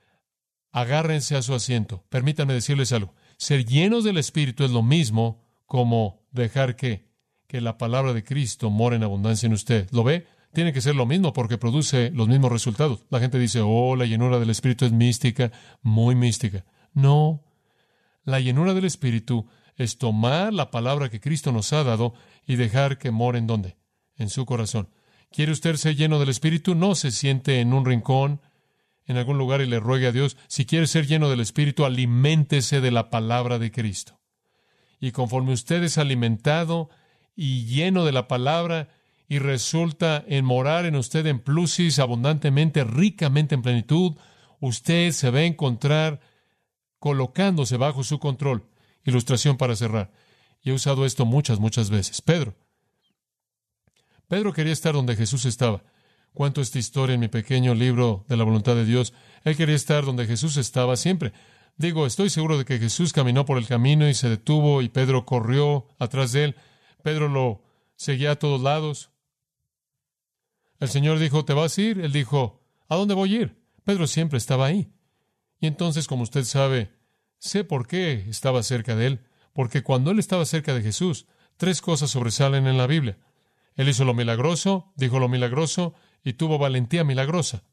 agárrense 0.72 1.36
a 1.36 1.43
su 1.43 1.54
asiento. 1.54 2.04
Permítanme 2.10 2.56
decirles 2.56 2.91
algo. 2.91 3.13
Ser 3.38 3.65
llenos 3.65 4.04
del 4.04 4.17
Espíritu 4.17 4.63
es 4.63 4.72
lo 4.72 4.82
mismo 4.82 5.46
como 5.67 6.26
dejar 6.32 6.76
que, 6.76 7.08
que 7.46 7.62
la 7.62 7.78
palabra 7.78 8.13
de 8.13 8.24
Cristo 8.24 8.72
more 8.72 8.96
en 8.96 9.04
abundancia 9.04 9.46
en 9.46 9.54
usted. 9.54 9.88
¿Lo 9.91 10.04
ve? 10.04 10.26
Tiene 10.54 10.74
que 10.74 10.82
ser 10.82 10.96
lo 10.96 11.06
mismo 11.06 11.32
porque 11.34 11.58
produce 11.58 12.12
los 12.12 12.28
mismos 12.28 12.52
resultados. 12.52 13.06
La 13.10 13.20
gente 13.20 13.38
dice, 13.38 13.62
oh, 13.64 13.96
la 13.96 14.06
llenura 14.06 14.40
del 14.40 14.50
Espíritu 14.50 14.86
es 14.86 14.92
mística, 14.92 15.52
muy 15.82 16.16
mística. 16.16 16.66
No, 16.94 17.44
la 18.24 18.40
llenura 18.40 18.74
del 18.74 18.86
Espíritu 18.86 19.48
es 19.76 19.98
tomar 19.98 20.54
la 20.54 20.72
palabra 20.72 21.10
que 21.10 21.22
Cristo 21.22 21.52
nos 21.52 21.72
ha 21.74 21.84
dado 21.84 22.14
y 22.46 22.56
dejar 22.56 22.98
que 22.98 23.12
more 23.12 23.38
en 23.38 23.48
dónde? 23.48 23.78
En 24.16 24.30
su 24.30 24.46
corazón. 24.46 24.90
¿Quiere 25.32 25.52
usted 25.52 25.76
ser 25.76 25.96
lleno 25.96 26.20
del 26.20 26.30
Espíritu? 26.30 26.76
No 26.76 26.96
se 26.96 27.12
siente 27.12 27.60
en 27.60 27.74
un 27.74 27.86
rincón, 27.86 28.42
en 29.06 29.18
algún 29.18 29.38
lugar 29.38 29.62
y 29.62 29.68
le 29.68 29.80
ruegue 29.80 30.08
a 30.08 30.12
Dios. 30.12 30.38
Si 30.48 30.66
quiere 30.66 30.88
ser 30.88 31.08
lleno 31.08 31.30
del 31.30 31.40
Espíritu, 31.40 31.86
aliméntese 31.86 32.82
de 32.82 32.92
la 32.92 33.10
palabra 33.10 33.58
de 33.58 33.72
Cristo. 33.72 34.20
Y 35.00 35.12
conforme 35.12 35.54
usted 35.54 35.82
es 35.84 35.98
alimentado 35.98 36.90
y 37.36 37.66
lleno 37.66 38.04
de 38.04 38.12
la 38.12 38.28
palabra 38.28 38.90
y 39.30 39.38
resulta 39.38 40.26
en 40.28 40.44
morar 40.44 40.88
en 40.88 40.96
usted 40.96 41.28
en 41.28 41.39
plusis 41.39 42.00
abundantemente, 42.00 42.84
ricamente 42.84 43.54
en 43.54 43.62
plenitud, 43.62 44.15
usted 44.60 45.12
se 45.12 45.30
va 45.30 45.39
a 45.39 45.44
encontrar 45.44 46.20
colocándose 46.98 47.78
bajo 47.78 48.04
su 48.04 48.20
control. 48.20 48.65
Ilustración 49.06 49.56
para 49.56 49.76
cerrar. 49.76 50.12
Y 50.62 50.72
he 50.72 50.74
usado 50.74 51.06
esto 51.06 51.28
muchas, 51.28 51.60
muchas 51.60 51.92
veces. 51.92 52.24
Pedro. 52.24 52.56
Pedro 54.28 54.52
quería 54.52 54.74
estar 54.74 54.94
donde 54.96 55.15
Jesús 55.15 55.46
estaba. 55.46 55.84
Cuento 56.34 56.60
esta 56.60 56.80
historia 56.80 57.13
en 57.13 57.20
mi 57.20 57.28
pequeño 57.28 57.76
libro 57.76 58.26
de 58.28 58.36
la 58.36 58.44
voluntad 58.44 58.74
de 58.74 58.86
Dios. 58.86 59.13
Él 59.44 59.56
quería 59.56 59.76
estar 59.76 60.06
donde 60.06 60.26
Jesús 60.26 60.58
estaba 60.58 60.98
siempre. 60.98 61.34
Digo, 61.78 62.08
estoy 62.08 62.32
seguro 62.32 62.58
de 62.58 62.65
que 62.65 62.80
Jesús 62.80 63.13
caminó 63.13 63.46
por 63.46 63.60
el 63.60 63.68
camino 63.68 64.10
y 64.10 64.15
se 64.15 64.28
detuvo 64.28 64.82
y 64.82 64.89
Pedro 64.89 65.28
corrió 65.28 65.86
atrás 66.00 66.32
de 66.32 66.46
él. 66.46 66.56
Pedro 67.04 67.30
lo 67.30 67.62
seguía 67.96 68.32
a 68.32 68.36
todos 68.36 68.62
lados. 68.62 69.12
El 70.80 70.89
Señor 70.89 71.20
dijo, 71.20 71.46
¿te 71.46 71.54
vas 71.54 71.78
a 71.78 71.82
ir? 71.82 72.00
Él 72.00 72.12
dijo, 72.12 72.62
¿a 72.88 72.96
dónde 72.96 73.13
voy 73.13 73.36
a 73.36 73.42
ir? 73.42 73.62
Pedro 73.84 74.08
siempre 74.08 74.38
estaba 74.38 74.68
ahí. 74.68 74.92
Y 75.60 75.68
entonces, 75.68 76.08
como 76.08 76.24
usted 76.24 76.44
sabe, 76.46 77.00
Sé 77.39 77.63
por 77.63 77.88
qué 77.88 78.26
estaba 78.30 78.62
cerca 78.63 78.96
de 78.96 79.08
él, 79.08 79.20
porque 79.54 79.82
cuando 79.82 80.12
él 80.12 80.20
estaba 80.20 80.46
cerca 80.46 80.74
de 80.74 80.82
Jesús, 80.82 81.26
tres 81.56 81.82
cosas 81.82 82.12
sobresalen 82.12 82.68
en 82.68 82.78
la 82.78 82.86
Biblia. 82.86 83.18
Él 83.76 83.88
hizo 83.88 84.04
lo 84.04 84.13
milagroso, 84.13 84.92
dijo 84.98 85.20
lo 85.20 85.30
milagroso 85.30 85.94
y 86.22 86.34
tuvo 86.34 86.58
valentía 86.58 87.06
milagrosa. 87.06 87.63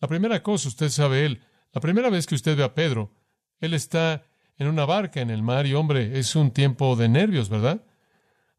La 0.00 0.08
primera 0.08 0.42
cosa, 0.42 0.68
usted 0.68 0.90
sabe 0.90 1.24
él, 1.24 1.42
la 1.72 1.80
primera 1.80 2.10
vez 2.10 2.26
que 2.26 2.34
usted 2.34 2.56
ve 2.56 2.64
a 2.64 2.74
Pedro, 2.74 3.14
él 3.60 3.72
está 3.72 4.24
en 4.56 4.66
una 4.66 4.84
barca 4.84 5.20
en 5.20 5.30
el 5.30 5.42
mar 5.42 5.66
y 5.66 5.74
hombre, 5.74 6.18
es 6.18 6.34
un 6.34 6.50
tiempo 6.50 6.96
de 6.96 7.08
nervios, 7.08 7.48
¿verdad? 7.48 7.84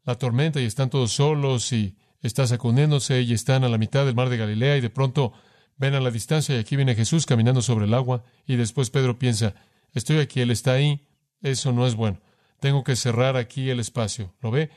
La 0.04 0.14
tormenta 0.14 0.58
y 0.58 0.64
están 0.64 0.88
todos 0.88 1.12
solos 1.12 1.70
y 1.72 1.98
está 2.22 2.46
sacudiéndose 2.46 3.22
y 3.22 3.32
están 3.32 3.64
a 3.64 3.68
la 3.68 3.78
mitad 3.78 4.04
del 4.04 4.14
mar 4.14 4.28
de 4.28 4.36
Galilea 4.36 4.76
y 4.76 4.80
de 4.80 4.90
pronto 4.90 5.32
ven 5.76 5.94
a 5.94 6.00
la 6.00 6.10
distancia 6.10 6.56
y 6.56 6.58
aquí 6.58 6.76
viene 6.76 6.94
Jesús 6.94 7.26
caminando 7.26 7.62
sobre 7.62 7.86
el 7.86 7.94
agua 7.94 8.24
y 8.46 8.56
después 8.56 8.90
Pedro 8.90 9.18
piensa, 9.18 9.54
Estoy 9.92 10.18
aquí, 10.18 10.40
Él 10.40 10.50
está 10.50 10.72
ahí. 10.72 11.06
Eso 11.42 11.72
no 11.72 11.86
es 11.86 11.94
bueno. 11.94 12.20
Tengo 12.60 12.84
que 12.84 12.96
cerrar 12.96 13.36
aquí 13.36 13.70
el 13.70 13.80
espacio. 13.80 14.34
¿Lo 14.40 14.50
ve? 14.50 14.70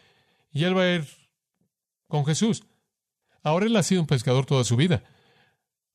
Y 0.51 0.63
Él 0.63 0.77
va 0.77 0.83
a 0.83 0.95
ir 0.95 1.07
con 2.07 2.25
Jesús. 2.25 2.63
Ahora 3.43 3.65
Él 3.65 3.75
ha 3.75 3.83
sido 3.83 4.01
un 4.01 4.07
pescador 4.07 4.45
toda 4.45 4.63
su 4.63 4.75
vida. 4.75 5.03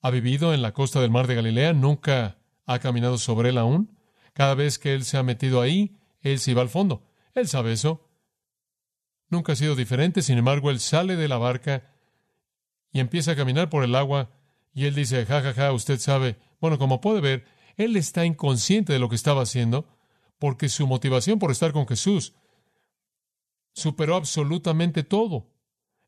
Ha 0.01 0.11
vivido 0.11 0.55
en 0.55 0.63
la 0.63 0.73
costa 0.73 1.01
del 1.01 1.11
mar 1.11 1.27
de 1.27 1.35
Galilea, 1.35 1.73
nunca 1.73 2.39
ha 2.67 2.79
caminado 2.79 3.19
sobre 3.19 3.49
él 3.49 3.59
aún. 3.59 3.99
Cada 4.33 4.55
vez 4.55 4.79
que 4.79 4.95
Él 4.95 5.05
se 5.05 5.17
ha 5.17 5.23
metido 5.25 5.61
ahí, 5.61 5.97
Él 6.21 6.39
se 6.39 6.53
iba 6.53 6.63
al 6.63 6.69
fondo. 6.69 7.03
Él 7.35 7.49
sabe 7.49 7.73
eso. 7.73 8.08
Nunca 9.31 9.53
ha 9.53 9.57
sido 9.57 9.75
diferente, 9.75 10.23
sin 10.23 10.39
embargo, 10.39 10.71
Él 10.71 10.81
sale 10.81 11.17
de 11.17 11.29
la 11.29 11.39
barca 11.39 11.91
y 12.93 13.01
empieza 13.01 13.33
a 13.33 13.37
caminar 13.37 13.69
por 13.69 13.85
el 13.85 13.95
agua 13.95 14.31
y 14.73 14.87
Él 14.87 14.95
dice, 14.95 15.27
ja, 15.27 15.43
ja, 15.43 15.53
ja, 15.53 15.73
usted 15.73 15.99
sabe. 15.99 16.37
Bueno, 16.61 16.79
como 16.79 17.01
puede 17.01 17.21
ver, 17.21 17.45
él 17.79 17.97
está 17.97 18.27
inconsciente 18.27 18.93
de 18.93 18.99
lo 18.99 19.09
que 19.09 19.15
estaba 19.15 19.43
haciendo 19.43 19.89
porque 20.39 20.69
su 20.69 20.87
motivación 20.87 21.39
por 21.39 21.51
estar 21.51 21.73
con 21.73 21.87
Jesús 21.87 22.35
superó 23.73 24.17
absolutamente 24.17 25.05
todo. 25.05 25.47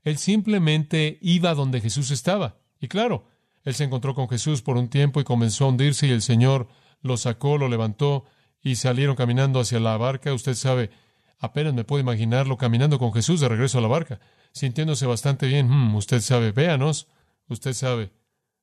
Él 0.03 0.19
simplemente 0.19 1.19
iba 1.23 1.55
donde 1.55 1.81
Jesús 1.81 2.11
estaba. 2.11 2.59
Y 2.81 2.89
claro, 2.89 3.25
él 3.63 3.75
se 3.75 3.85
encontró 3.85 4.15
con 4.15 4.29
Jesús 4.29 4.63
por 4.63 4.77
un 4.77 4.89
tiempo 4.89 5.21
y 5.21 5.25
comenzó 5.25 5.65
a 5.65 5.69
hundirse 5.69 6.09
y 6.09 6.11
el 6.11 6.23
Señor 6.23 6.69
lo 7.03 7.17
sacó, 7.17 7.57
lo 7.57 7.69
levantó 7.69 8.25
y 8.61 8.75
salieron 8.75 9.15
caminando 9.15 9.61
hacia 9.61 9.79
la 9.79 9.97
barca. 9.97 10.35
Usted 10.35 10.55
sabe, 10.55 10.91
apenas 11.41 11.75
me 11.75 11.85
puedo 11.85 12.01
imaginarlo 12.01 12.57
caminando 12.57 12.99
con 12.99 13.13
Jesús 13.13 13.41
de 13.41 13.49
regreso 13.49 13.79
a 13.79 13.81
la 13.81 13.89
barca, 13.89 14.21
sintiéndose 14.53 15.07
bastante 15.07 15.47
bien. 15.47 15.69
Hmm, 15.69 15.97
usted 15.97 16.21
sabe, 16.21 16.53
véanos, 16.53 17.09
usted 17.49 17.73
sabe. 17.73 18.13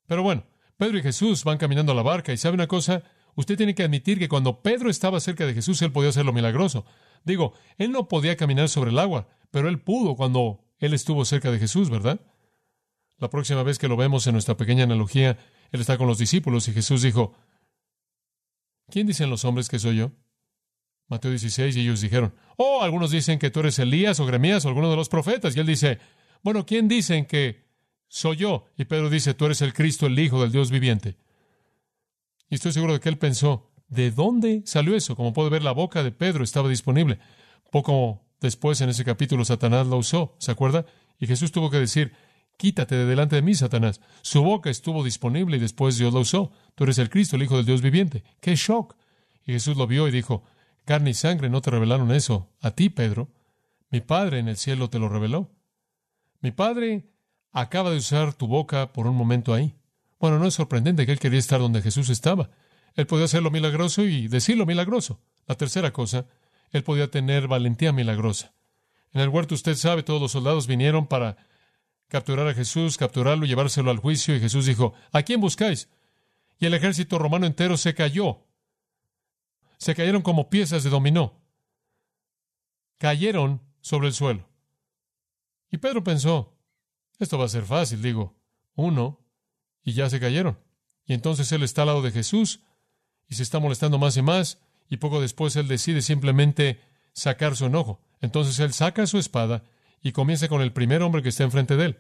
Pero 0.06 0.24
bueno, 0.24 0.46
Pedro 0.78 1.00
y 1.00 1.02
Jesús 1.02 1.44
van 1.44 1.58
caminando 1.58 1.92
a 1.92 1.96
la 1.96 2.04
barca 2.04 2.32
y 2.32 2.38
sabe 2.38 2.54
una 2.54 2.68
cosa, 2.68 3.04
usted 3.36 3.58
tiene 3.58 3.76
que 3.76 3.84
admitir 3.84 4.20
que 4.20 4.30
cuando 4.30 4.62
Pedro 4.62 4.90
estaba 4.90 5.20
cerca 5.20 5.46
de 5.46 5.56
Jesús, 5.56 5.82
él 5.82 5.92
podía 5.92 6.10
hacer 6.10 6.26
lo 6.26 6.34
milagroso. 6.34 6.86
Digo, 7.24 7.54
él 7.78 7.92
no 7.92 8.08
podía 8.08 8.38
caminar 8.38 8.70
sobre 8.70 8.92
el 8.92 9.00
agua, 9.00 9.28
pero 9.52 9.68
él 9.68 9.82
pudo 9.82 10.16
cuando 10.16 10.64
él 10.78 10.94
estuvo 10.94 11.26
cerca 11.26 11.52
de 11.52 11.60
Jesús, 11.60 11.90
¿verdad? 11.90 12.22
La 13.18 13.32
próxima 13.32 13.64
vez 13.64 13.80
que 13.80 13.88
lo 13.88 13.98
vemos 13.98 14.28
en 14.28 14.34
nuestra 14.34 14.56
pequeña 14.56 14.84
analogía, 14.84 15.40
él 15.72 15.82
está 15.82 15.98
con 15.98 16.08
los 16.08 16.20
discípulos 16.20 16.68
y 16.68 16.74
Jesús 16.74 17.02
dijo, 17.02 17.34
¿quién 18.90 19.08
dicen 19.08 19.32
los 19.32 19.44
hombres 19.44 19.68
que 19.68 19.80
soy 19.80 19.98
yo? 19.98 20.12
Mateo 21.08 21.32
16, 21.32 21.76
y 21.76 21.82
ellos 21.82 22.02
dijeron, 22.02 22.34
oh, 22.58 22.82
algunos 22.82 23.12
dicen 23.12 23.40
que 23.40 23.50
tú 23.50 23.62
eres 23.62 23.80
Elías 23.80 24.20
o 24.20 24.26
Gremías 24.26 24.66
o 24.66 24.68
alguno 24.68 24.90
de 24.90 24.98
los 24.98 25.10
profetas. 25.10 25.56
Y 25.56 25.60
él 25.60 25.68
dice, 25.68 26.00
bueno, 26.44 26.66
¿quién 26.66 26.88
dicen 26.88 27.26
que 27.26 27.66
soy 28.08 28.38
yo? 28.38 28.66
Y 28.78 28.86
Pedro 28.86 29.10
dice, 29.10 29.34
tú 29.34 29.46
eres 29.46 29.62
el 29.62 29.74
Cristo, 29.74 30.08
el 30.08 30.20
Hijo 30.20 30.42
del 30.42 30.52
Dios 30.52 30.70
viviente. 30.70 31.18
Y 32.50 32.56
estoy 32.56 32.74
seguro 32.74 32.94
de 32.94 33.00
que 33.00 33.10
él 33.10 33.18
pensó, 33.18 33.72
¿de 33.88 34.12
dónde 34.12 34.64
salió 34.66 34.96
eso? 34.96 35.16
Como 35.16 35.34
puede 35.34 35.50
ver, 35.50 35.64
la 35.64 35.72
boca 35.72 36.04
de 36.04 36.12
Pedro 36.12 36.44
estaba 36.44 36.70
disponible. 36.70 37.20
Poco 37.72 38.22
después, 38.42 38.82
en 38.82 38.90
ese 38.90 39.06
capítulo, 39.06 39.46
Satanás 39.46 39.88
lo 39.88 39.98
usó, 39.98 40.36
¿se 40.40 40.52
acuerda? 40.52 40.86
Y 41.20 41.28
Jesús 41.28 41.52
tuvo 41.52 41.70
que 41.70 41.80
decir, 41.80 42.14
quítate 42.58 42.96
de 42.96 43.06
delante 43.06 43.36
de 43.36 43.42
mí, 43.42 43.54
Satanás. 43.54 44.02
Su 44.22 44.44
boca 44.44 44.70
estuvo 44.70 45.04
disponible 45.04 45.58
y 45.58 45.60
después 45.60 45.98
Dios 45.98 46.14
la 46.14 46.20
usó. 46.20 46.52
Tú 46.76 46.84
eres 46.84 46.98
el 46.98 47.10
Cristo, 47.10 47.36
el 47.36 47.44
Hijo 47.44 47.58
del 47.58 47.66
Dios 47.66 47.82
viviente. 47.82 48.24
¡Qué 48.42 48.56
shock! 48.56 48.96
Y 49.46 49.54
Jesús 49.54 49.78
lo 49.78 49.88
vio 49.88 50.08
y 50.08 50.12
dijo, 50.12 50.44
carne 50.88 51.10
y 51.10 51.14
sangre 51.14 51.50
no 51.50 51.62
te 51.62 51.70
revelaron 51.70 52.12
eso. 52.12 52.50
A 52.62 52.72
ti, 52.72 52.90
Pedro. 52.90 53.30
Mi 53.92 54.00
Padre 54.00 54.40
en 54.40 54.48
el 54.48 54.56
cielo 54.56 54.90
te 54.90 55.00
lo 55.00 55.10
reveló. 55.10 55.52
Mi 56.40 56.52
Padre 56.52 57.10
acaba 57.52 57.92
de 57.92 57.98
usar 57.98 58.34
tu 58.34 58.48
boca 58.48 58.94
por 58.94 59.06
un 59.06 59.16
momento 59.16 59.54
ahí. 59.54 59.76
Bueno, 60.18 60.40
no 60.40 60.48
es 60.48 60.54
sorprendente 60.54 61.06
que 61.06 61.12
él 61.12 61.20
quería 61.20 61.40
estar 61.40 61.60
donde 61.60 61.82
Jesús 61.82 62.10
estaba. 62.10 62.50
Él 62.96 63.06
podía 63.06 63.26
hacer 63.26 63.44
lo 63.44 63.52
milagroso 63.52 64.04
y 64.04 64.30
decir 64.30 64.58
lo 64.58 64.66
milagroso. 64.66 65.20
La 65.46 65.56
tercera 65.56 65.92
cosa, 65.92 66.26
él 66.72 66.84
podía 66.84 67.12
tener 67.12 67.48
valentía 67.50 67.92
milagrosa. 67.92 68.54
En 69.12 69.20
el 69.20 69.30
huerto 69.30 69.56
usted 69.56 69.76
sabe, 69.76 70.04
todos 70.04 70.22
los 70.22 70.32
soldados 70.32 70.68
vinieron 70.68 71.06
para 71.08 71.36
capturar 72.08 72.48
a 72.48 72.54
Jesús, 72.54 72.98
capturarlo 72.98 73.46
llevárselo 73.46 73.92
al 73.92 73.98
juicio, 73.98 74.36
y 74.36 74.40
Jesús 74.40 74.66
dijo, 74.66 74.94
¿a 75.12 75.24
quién 75.24 75.42
buscáis? 75.42 75.90
Y 76.60 76.66
el 76.66 76.74
ejército 76.74 77.20
romano 77.20 77.46
entero 77.46 77.76
se 77.76 77.94
cayó. 77.94 78.47
Se 79.78 79.96
cayeron 79.96 80.22
como 80.22 80.50
piezas 80.50 80.84
de 80.84 80.90
dominó. 80.90 81.42
Cayeron 82.98 83.62
sobre 83.82 84.08
el 84.08 84.14
suelo. 84.14 84.48
Y 85.70 85.78
Pedro 85.78 86.04
pensó, 86.04 86.58
esto 87.20 87.38
va 87.38 87.46
a 87.46 87.50
ser 87.50 87.64
fácil, 87.64 88.02
digo, 88.02 88.36
uno, 88.76 89.26
y 89.84 89.94
ya 89.94 90.10
se 90.10 90.20
cayeron. 90.20 90.60
Y 91.06 91.14
entonces 91.14 91.52
él 91.52 91.64
está 91.64 91.84
al 91.84 91.88
lado 91.88 92.02
de 92.02 92.12
Jesús 92.12 92.62
y 93.28 93.36
se 93.36 93.44
está 93.44 93.60
molestando 93.60 93.98
más 93.98 94.18
y 94.18 94.22
más, 94.22 94.60
y 94.90 94.98
poco 94.98 95.22
después 95.22 95.56
él 95.56 95.68
decide 95.68 96.02
simplemente 96.02 96.82
sacar 97.14 97.56
su 97.56 97.66
enojo. 97.66 98.02
Entonces 98.22 98.60
él 98.60 98.74
saca 98.74 99.06
su 99.08 99.18
espada 99.18 99.64
y 100.02 100.12
comienza 100.12 100.48
con 100.48 100.62
el 100.62 100.74
primer 100.74 101.02
hombre 101.02 101.22
que 101.22 101.30
está 101.30 101.44
enfrente 101.44 101.76
de 101.76 101.86
él. 101.86 101.98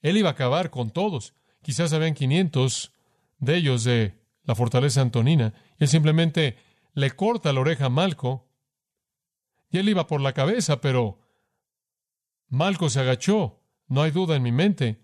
Él 0.00 0.16
iba 0.16 0.30
a 0.30 0.32
acabar 0.32 0.70
con 0.70 0.90
todos. 0.90 1.34
Quizás 1.62 1.92
habían 1.92 2.14
500 2.14 2.92
de 3.38 3.56
ellos 3.56 3.84
de 3.84 4.18
la 4.44 4.54
fortaleza 4.54 5.00
antonina. 5.00 5.54
Y 5.78 5.84
él 5.84 5.88
simplemente 5.88 6.56
le 6.92 7.10
corta 7.12 7.52
la 7.52 7.60
oreja 7.60 7.86
a 7.86 7.90
Malco. 7.90 8.48
Y 9.70 9.78
él 9.78 9.88
iba 9.88 10.06
por 10.06 10.20
la 10.20 10.32
cabeza, 10.32 10.80
pero 10.80 11.20
Malco 12.48 12.90
se 12.90 13.00
agachó. 13.00 13.62
No 13.86 14.02
hay 14.02 14.10
duda 14.10 14.36
en 14.36 14.42
mi 14.42 14.52
mente. 14.52 15.00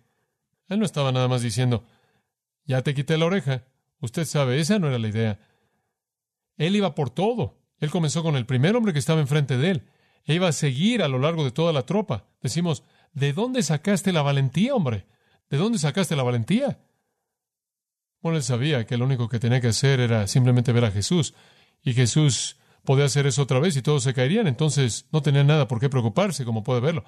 Él 0.69 0.79
no 0.79 0.85
estaba 0.85 1.13
nada 1.13 1.29
más 1.29 1.43
diciendo, 1.43 1.85
ya 2.65 2.83
te 2.83 2.95
quité 2.95 3.17
la 3.17 3.27
oreja. 3.27 3.65
Usted 4.01 4.25
sabe, 4.25 4.61
esa 4.61 4.79
no 4.79 4.89
era 4.89 4.99
la 4.99 5.09
idea. 5.09 5.41
Él 6.57 6.77
iba 6.77 6.95
por 6.95 7.11
todo. 7.11 7.59
Él 7.79 7.91
comenzó 7.91 8.23
con 8.23 8.37
el 8.37 8.47
primer 8.47 8.77
hombre 8.77 8.93
que 8.93 8.99
estaba 8.99 9.21
enfrente 9.21 9.57
de 9.57 9.71
él. 9.71 9.89
E 10.25 10.35
iba 10.35 10.49
a 10.49 10.53
seguir 10.53 11.03
a 11.03 11.09
lo 11.09 11.19
largo 11.19 11.45
de 11.45 11.53
toda 11.53 11.73
la 11.73 11.87
tropa. 11.87 12.27
Decimos, 12.43 12.85
¿de 13.15 13.33
dónde 13.33 13.63
sacaste 13.63 14.13
la 14.13 14.21
valentía, 14.21 14.75
hombre? 14.75 15.07
¿De 15.49 15.57
dónde 15.57 15.79
sacaste 15.79 16.17
la 16.17 16.23
valentía? 16.23 16.81
Bueno, 18.21 18.37
él 18.37 18.43
sabía 18.43 18.85
que 18.85 18.99
lo 18.99 19.07
único 19.07 19.29
que 19.29 19.39
tenía 19.39 19.61
que 19.61 19.69
hacer 19.69 20.01
era 20.01 20.27
simplemente 20.27 20.73
ver 20.73 20.85
a 20.85 20.91
Jesús. 20.91 21.35
Y 21.83 21.95
Jesús 21.95 22.57
podía 22.85 23.05
hacer 23.05 23.27
eso 23.27 23.43
otra 23.43 23.61
vez 23.61 23.77
y 23.77 23.83
todos 23.83 24.03
se 24.03 24.15
caerían. 24.15 24.47
Entonces 24.47 25.07
no 25.13 25.23
tenía 25.23 25.45
nada 25.45 25.69
por 25.69 25.81
qué 25.81 25.89
preocuparse, 25.89 26.45
como 26.45 26.65
puede 26.65 26.81
verlo. 26.81 27.05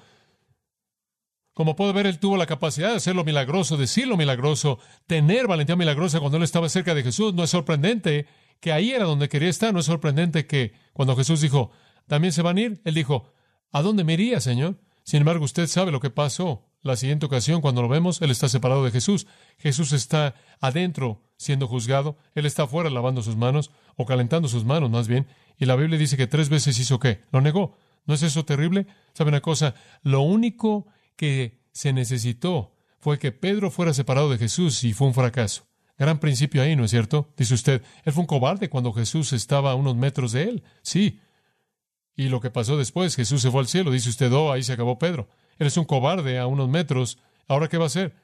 Como 1.53 1.75
puede 1.75 1.93
ver, 1.93 2.07
él 2.07 2.19
tuvo 2.19 2.37
la 2.37 2.45
capacidad 2.45 2.91
de 2.91 2.95
hacer 2.95 3.15
lo 3.15 3.25
milagroso, 3.25 3.77
decir 3.77 4.07
lo 4.07 4.15
milagroso, 4.15 4.79
tener 5.05 5.47
valentía 5.47 5.75
milagrosa 5.75 6.19
cuando 6.19 6.37
él 6.37 6.43
estaba 6.43 6.69
cerca 6.69 6.95
de 6.95 7.03
Jesús. 7.03 7.33
No 7.33 7.43
es 7.43 7.49
sorprendente 7.49 8.25
que 8.61 8.71
ahí 8.71 8.91
era 8.91 9.05
donde 9.05 9.27
quería 9.27 9.49
estar. 9.49 9.73
No 9.73 9.79
es 9.79 9.85
sorprendente 9.85 10.47
que 10.47 10.73
cuando 10.93 11.15
Jesús 11.15 11.41
dijo, 11.41 11.71
¿también 12.07 12.31
se 12.31 12.41
van 12.41 12.57
a 12.57 12.61
ir? 12.61 12.81
Él 12.85 12.93
dijo, 12.93 13.33
¿a 13.71 13.81
dónde 13.81 14.03
me 14.03 14.13
iría, 14.13 14.39
Señor? 14.39 14.79
Sin 15.03 15.19
embargo, 15.19 15.43
usted 15.43 15.67
sabe 15.67 15.91
lo 15.91 15.99
que 15.99 16.09
pasó. 16.09 16.70
La 16.83 16.95
siguiente 16.95 17.27
ocasión, 17.27 17.61
cuando 17.61 17.81
lo 17.81 17.87
vemos, 17.87 18.21
Él 18.21 18.31
está 18.31 18.49
separado 18.49 18.83
de 18.83 18.91
Jesús. 18.91 19.27
Jesús 19.59 19.91
está 19.91 20.33
adentro 20.59 21.21
siendo 21.37 21.67
juzgado. 21.67 22.17
Él 22.33 22.45
está 22.45 22.63
afuera 22.63 22.89
lavando 22.89 23.21
sus 23.21 23.35
manos, 23.35 23.71
o 23.95 24.05
calentando 24.05 24.47
sus 24.47 24.65
manos 24.65 24.89
más 24.89 25.07
bien. 25.07 25.27
Y 25.57 25.65
la 25.65 25.75
Biblia 25.75 25.99
dice 25.99 26.17
que 26.17 26.27
tres 26.27 26.49
veces 26.49 26.79
hizo 26.79 26.99
qué? 26.99 27.21
Lo 27.31 27.41
negó. 27.41 27.77
¿No 28.05 28.15
es 28.15 28.23
eso 28.23 28.45
terrible? 28.45 28.87
¿Sabe 29.13 29.29
una 29.29 29.41
cosa? 29.41 29.75
Lo 30.01 30.21
único 30.21 30.87
que 31.15 31.59
se 31.71 31.93
necesitó 31.93 32.73
fue 32.99 33.19
que 33.19 33.31
Pedro 33.31 33.69
fuera 33.69 33.93
separado 33.93 34.29
de 34.29 34.39
Jesús 34.39 34.83
y 34.83 34.93
fue 34.93 35.07
un 35.07 35.13
fracaso. 35.13 35.67
Gran 35.99 36.19
principio 36.19 36.63
ahí, 36.63 36.75
¿no 36.75 36.85
es 36.85 36.91
cierto? 36.91 37.31
Dice 37.37 37.53
usted, 37.53 37.83
él 38.03 38.13
fue 38.13 38.21
un 38.21 38.27
cobarde 38.27 38.69
cuando 38.69 38.91
Jesús 38.91 39.33
estaba 39.33 39.71
a 39.71 39.75
unos 39.75 39.95
metros 39.95 40.31
de 40.31 40.43
él. 40.43 40.63
Sí. 40.81 41.19
Y 42.15 42.29
lo 42.29 42.41
que 42.41 42.49
pasó 42.49 42.75
después, 42.75 43.15
Jesús 43.15 43.41
se 43.43 43.51
fue 43.51 43.59
al 43.59 43.67
cielo. 43.67 43.91
Dice 43.91 44.09
usted, 44.09 44.31
oh, 44.33 44.51
ahí 44.51 44.63
se 44.63 44.73
acabó 44.73 44.97
Pedro. 44.97 45.27
Eres 45.59 45.77
un 45.77 45.85
cobarde 45.85 46.39
a 46.39 46.47
unos 46.47 46.69
metros. 46.69 47.19
¿Ahora 47.47 47.67
qué 47.67 47.77
va 47.77 47.85
a 47.85 47.87
hacer? 47.87 48.15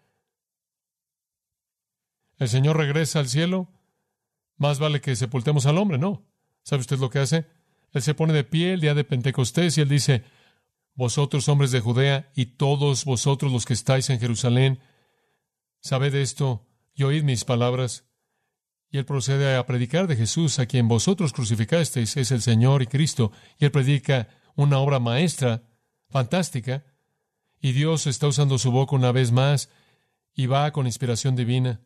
¿El 2.38 2.50
Señor 2.50 2.78
regresa 2.78 3.20
al 3.20 3.28
cielo? 3.28 3.68
Más 4.58 4.80
vale 4.80 5.02
que 5.02 5.16
sepultemos 5.16 5.66
al 5.66 5.78
hombre, 5.78 5.98
¿no? 5.98 6.26
¿Sabe 6.64 6.82
usted 6.82 7.00
lo 7.00 7.10
que 7.10 7.20
hace? 7.20 7.46
Él 7.94 8.02
se 8.02 8.14
pone 8.14 8.34
de 8.34 8.44
pie 8.44 8.74
el 8.74 8.82
día 8.82 8.94
de 8.94 9.04
Pentecostés 9.04 9.78
y 9.78 9.82
él 9.82 9.90
dice, 9.90 10.24
vosotros 10.94 11.48
hombres 11.48 11.72
de 11.72 11.80
Judea 11.80 12.32
y 12.36 12.46
todos 12.58 13.06
vosotros 13.06 13.52
los 13.52 13.66
que 13.66 13.74
estáis 13.74 14.10
en 14.10 14.20
Jerusalén, 14.20 14.80
sabed 15.80 16.14
esto 16.16 16.68
y 16.94 17.04
oíd 17.04 17.24
mis 17.24 17.46
palabras. 17.46 18.06
Y 18.90 18.98
él 18.98 19.06
procede 19.06 19.56
a 19.56 19.66
predicar 19.66 20.08
de 20.08 20.16
Jesús, 20.16 20.60
a 20.60 20.66
quien 20.66 20.88
vosotros 20.88 21.34
crucificasteis, 21.34 22.18
es 22.18 22.32
el 22.32 22.42
Señor 22.42 22.82
y 22.82 22.88
Cristo, 22.88 23.32
y 23.60 23.66
él 23.66 23.72
predica 23.72 24.30
una 24.56 24.80
obra 24.80 25.00
maestra, 25.00 25.64
fantástica, 26.10 26.84
y 27.62 27.72
Dios 27.72 28.08
está 28.08 28.28
usando 28.28 28.58
su 28.58 28.72
boca 28.72 28.96
una 28.96 29.12
vez 29.12 29.32
más, 29.32 29.70
y 30.34 30.46
va 30.46 30.72
con 30.72 30.86
inspiración 30.86 31.36
divina. 31.36 31.82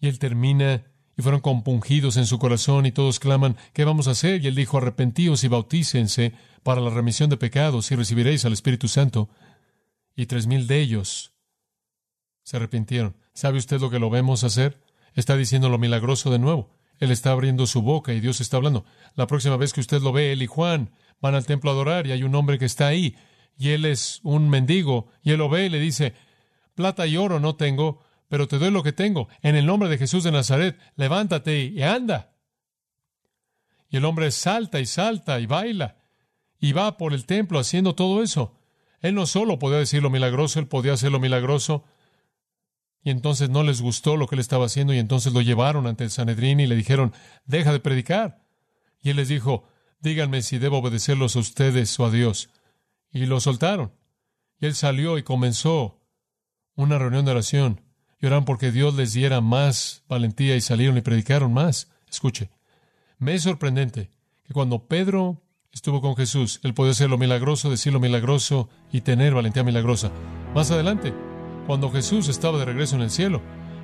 Y 0.00 0.08
él 0.08 0.18
termina 0.18 0.84
y 1.16 1.22
fueron 1.22 1.40
compungidos 1.40 2.16
en 2.16 2.26
su 2.26 2.38
corazón 2.38 2.86
y 2.86 2.92
todos 2.92 3.20
claman, 3.20 3.56
¿qué 3.72 3.84
vamos 3.84 4.08
a 4.08 4.12
hacer? 4.12 4.42
Y 4.42 4.48
él 4.48 4.54
dijo, 4.54 4.78
arrepentíos 4.78 5.44
y 5.44 5.48
bautícense 5.48 6.32
para 6.62 6.80
la 6.80 6.90
remisión 6.90 7.30
de 7.30 7.36
pecados 7.36 7.90
y 7.90 7.96
recibiréis 7.96 8.44
al 8.44 8.52
Espíritu 8.52 8.88
Santo. 8.88 9.28
Y 10.16 10.26
tres 10.26 10.46
mil 10.46 10.66
de 10.66 10.80
ellos 10.80 11.32
se 12.42 12.56
arrepintieron. 12.56 13.16
¿Sabe 13.32 13.58
usted 13.58 13.80
lo 13.80 13.90
que 13.90 13.98
lo 13.98 14.10
vemos 14.10 14.44
hacer? 14.44 14.80
Está 15.14 15.36
diciendo 15.36 15.68
lo 15.68 15.78
milagroso 15.78 16.30
de 16.30 16.38
nuevo. 16.38 16.70
Él 16.98 17.10
está 17.10 17.32
abriendo 17.32 17.66
su 17.66 17.82
boca 17.82 18.12
y 18.12 18.20
Dios 18.20 18.40
está 18.40 18.56
hablando. 18.56 18.84
La 19.16 19.26
próxima 19.26 19.56
vez 19.56 19.72
que 19.72 19.80
usted 19.80 20.00
lo 20.00 20.12
ve, 20.12 20.32
él 20.32 20.42
y 20.42 20.46
Juan 20.46 20.90
van 21.20 21.34
al 21.34 21.46
templo 21.46 21.70
a 21.70 21.74
adorar 21.74 22.06
y 22.06 22.12
hay 22.12 22.22
un 22.22 22.34
hombre 22.34 22.58
que 22.58 22.66
está 22.66 22.86
ahí 22.86 23.16
y 23.56 23.70
él 23.70 23.84
es 23.84 24.20
un 24.22 24.48
mendigo 24.48 25.08
y 25.22 25.32
él 25.32 25.38
lo 25.38 25.48
ve 25.48 25.66
y 25.66 25.68
le 25.68 25.78
dice, 25.78 26.14
plata 26.74 27.06
y 27.06 27.16
oro 27.16 27.40
no 27.40 27.56
tengo, 27.56 28.02
pero 28.28 28.48
te 28.48 28.58
doy 28.58 28.70
lo 28.70 28.82
que 28.82 28.92
tengo. 28.92 29.28
En 29.42 29.56
el 29.56 29.66
nombre 29.66 29.88
de 29.88 29.98
Jesús 29.98 30.24
de 30.24 30.32
Nazaret, 30.32 30.78
levántate 30.96 31.64
y 31.64 31.82
anda. 31.82 32.32
Y 33.88 33.96
el 33.98 34.04
hombre 34.04 34.30
salta 34.30 34.80
y 34.80 34.86
salta 34.86 35.38
y 35.38 35.46
baila 35.46 35.96
y 36.58 36.72
va 36.72 36.96
por 36.96 37.12
el 37.12 37.26
templo 37.26 37.58
haciendo 37.58 37.94
todo 37.94 38.22
eso. 38.22 38.58
Él 39.00 39.14
no 39.14 39.26
solo 39.26 39.58
podía 39.58 39.78
decir 39.78 40.02
lo 40.02 40.08
milagroso, 40.08 40.58
él 40.58 40.66
podía 40.66 40.94
hacer 40.94 41.12
lo 41.12 41.20
milagroso. 41.20 41.84
Y 43.02 43.10
entonces 43.10 43.50
no 43.50 43.62
les 43.62 43.82
gustó 43.82 44.16
lo 44.16 44.26
que 44.26 44.34
él 44.34 44.40
estaba 44.40 44.64
haciendo 44.64 44.94
y 44.94 44.98
entonces 44.98 45.34
lo 45.34 45.42
llevaron 45.42 45.86
ante 45.86 46.04
el 46.04 46.10
Sanedrín 46.10 46.60
y 46.60 46.66
le 46.66 46.74
dijeron, 46.74 47.12
deja 47.44 47.70
de 47.70 47.80
predicar. 47.80 48.42
Y 49.02 49.10
él 49.10 49.16
les 49.16 49.28
dijo, 49.28 49.68
díganme 50.00 50.40
si 50.40 50.58
debo 50.58 50.78
obedecerlos 50.78 51.36
a 51.36 51.40
ustedes 51.40 52.00
o 52.00 52.06
a 52.06 52.10
Dios. 52.10 52.48
Y 53.14 53.24
lo 53.24 53.40
soltaron. 53.40 53.92
Y 54.60 54.66
él 54.66 54.74
salió 54.74 55.16
y 55.16 55.22
comenzó 55.22 56.02
una 56.74 56.98
reunión 56.98 57.24
de 57.24 57.30
oración. 57.30 57.80
Lloraron 58.20 58.44
porque 58.44 58.72
Dios 58.72 58.94
les 58.94 59.14
diera 59.14 59.40
más 59.40 60.02
valentía 60.08 60.56
y 60.56 60.60
salieron 60.60 60.98
y 60.98 61.00
predicaron 61.00 61.52
más. 61.52 61.90
Escuche, 62.10 62.50
me 63.18 63.34
es 63.34 63.42
sorprendente 63.42 64.10
que 64.42 64.52
cuando 64.52 64.86
Pedro 64.86 65.42
estuvo 65.72 66.00
con 66.00 66.16
Jesús, 66.16 66.60
él 66.64 66.74
podía 66.74 66.92
hacer 66.92 67.08
lo 67.08 67.16
milagroso, 67.16 67.70
decir 67.70 67.92
lo 67.92 68.00
milagroso 68.00 68.68
y 68.92 69.00
tener 69.00 69.32
valentía 69.32 69.62
milagrosa. 69.62 70.10
Más 70.54 70.70
adelante, 70.70 71.14
cuando 71.66 71.90
Jesús 71.90 72.28
estaba 72.28 72.58
de 72.58 72.64
regreso 72.64 72.96
en 72.96 73.02
el 73.02 73.10
cielo, 73.10 73.40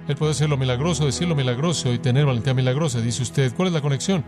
Él 0.09 0.17
puede 0.17 0.33
hacer 0.33 0.49
lo 0.49 0.57
milagroso, 0.57 1.07
decir 1.07 1.29
lo 1.29 1.37
milagroso 1.37 1.93
y 1.93 1.99
tener 1.99 2.27
valentía 2.27 2.53
milagrosa. 2.53 3.01
Dice 3.01 3.23
usted, 3.23 3.55
¿cuál 3.55 3.69
es 3.69 3.75
la 3.75 3.81
conexión? 3.81 4.25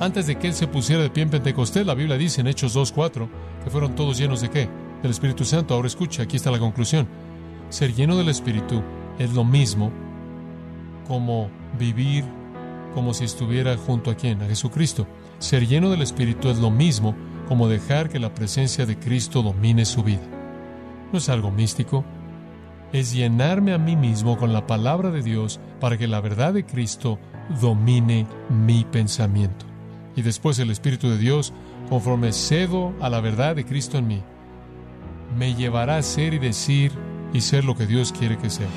Antes 0.00 0.26
de 0.26 0.36
que 0.36 0.46
Él 0.46 0.54
se 0.54 0.66
pusiera 0.66 1.02
de 1.02 1.10
pie 1.10 1.24
en 1.24 1.28
Pentecostés, 1.28 1.84
la 1.84 1.94
Biblia 1.94 2.16
dice 2.16 2.40
en 2.40 2.46
Hechos 2.46 2.74
2.4 2.74 3.28
que 3.62 3.68
fueron 3.68 3.94
todos 3.94 4.16
llenos 4.16 4.40
de 4.40 4.48
qué? 4.48 4.66
Del 5.02 5.10
Espíritu 5.10 5.44
Santo. 5.44 5.74
Ahora 5.74 5.88
escucha, 5.88 6.22
aquí 6.22 6.36
está 6.36 6.50
la 6.50 6.58
conclusión. 6.58 7.06
Ser 7.68 7.94
lleno 7.94 8.16
del 8.16 8.30
Espíritu 8.30 8.82
es 9.18 9.34
lo 9.34 9.44
mismo 9.44 9.92
como 11.06 11.50
vivir 11.78 12.24
como 12.94 13.12
si 13.12 13.24
estuviera 13.24 13.76
junto 13.76 14.10
a 14.10 14.14
quién? 14.14 14.40
A 14.40 14.46
Jesucristo. 14.46 15.06
Ser 15.38 15.66
lleno 15.66 15.90
del 15.90 16.00
Espíritu 16.00 16.48
es 16.48 16.58
lo 16.58 16.70
mismo 16.70 17.14
como 17.46 17.68
dejar 17.68 18.08
que 18.08 18.18
la 18.18 18.32
presencia 18.32 18.86
de 18.86 18.98
Cristo 18.98 19.42
domine 19.42 19.84
su 19.84 20.02
vida. 20.02 20.26
No 21.12 21.18
es 21.18 21.28
algo 21.28 21.50
místico, 21.50 22.06
es 22.94 23.12
llenarme 23.12 23.74
a 23.74 23.78
mí 23.78 23.96
mismo 23.96 24.38
con 24.38 24.54
la 24.54 24.66
palabra 24.66 25.10
de 25.10 25.22
Dios 25.22 25.60
para 25.78 25.98
que 25.98 26.08
la 26.08 26.22
verdad 26.22 26.54
de 26.54 26.64
Cristo 26.64 27.18
domine 27.60 28.26
mi 28.48 28.84
pensamiento. 28.84 29.69
Y 30.16 30.22
después 30.22 30.58
el 30.58 30.70
Espíritu 30.70 31.08
de 31.08 31.18
Dios, 31.18 31.52
conforme 31.88 32.32
cedo 32.32 32.94
a 33.00 33.08
la 33.08 33.20
verdad 33.20 33.56
de 33.56 33.64
Cristo 33.64 33.98
en 33.98 34.08
mí, 34.08 34.22
me 35.36 35.54
llevará 35.54 35.96
a 35.96 36.02
ser 36.02 36.34
y 36.34 36.38
decir 36.38 36.92
y 37.32 37.40
ser 37.40 37.64
lo 37.64 37.76
que 37.76 37.86
Dios 37.86 38.12
quiere 38.12 38.36
que 38.38 38.50
sea. 38.50 38.68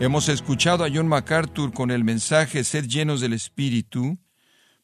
Hemos 0.00 0.28
escuchado 0.28 0.84
a 0.84 0.90
John 0.92 1.08
MacArthur 1.08 1.72
con 1.72 1.90
el 1.90 2.04
mensaje 2.04 2.64
Sed 2.64 2.86
llenos 2.86 3.22
del 3.22 3.32
Espíritu, 3.32 4.18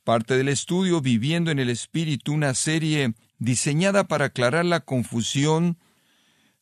parte 0.05 0.37
del 0.37 0.49
estudio 0.49 1.03
Viviendo 1.03 1.51
en 1.51 1.59
el 1.59 1.69
Espíritu, 1.69 2.33
una 2.33 2.55
serie 2.55 3.15
diseñada 3.39 4.05
para 4.05 4.27
aclarar 4.27 4.65
la 4.65 4.81
confusión 4.81 5.79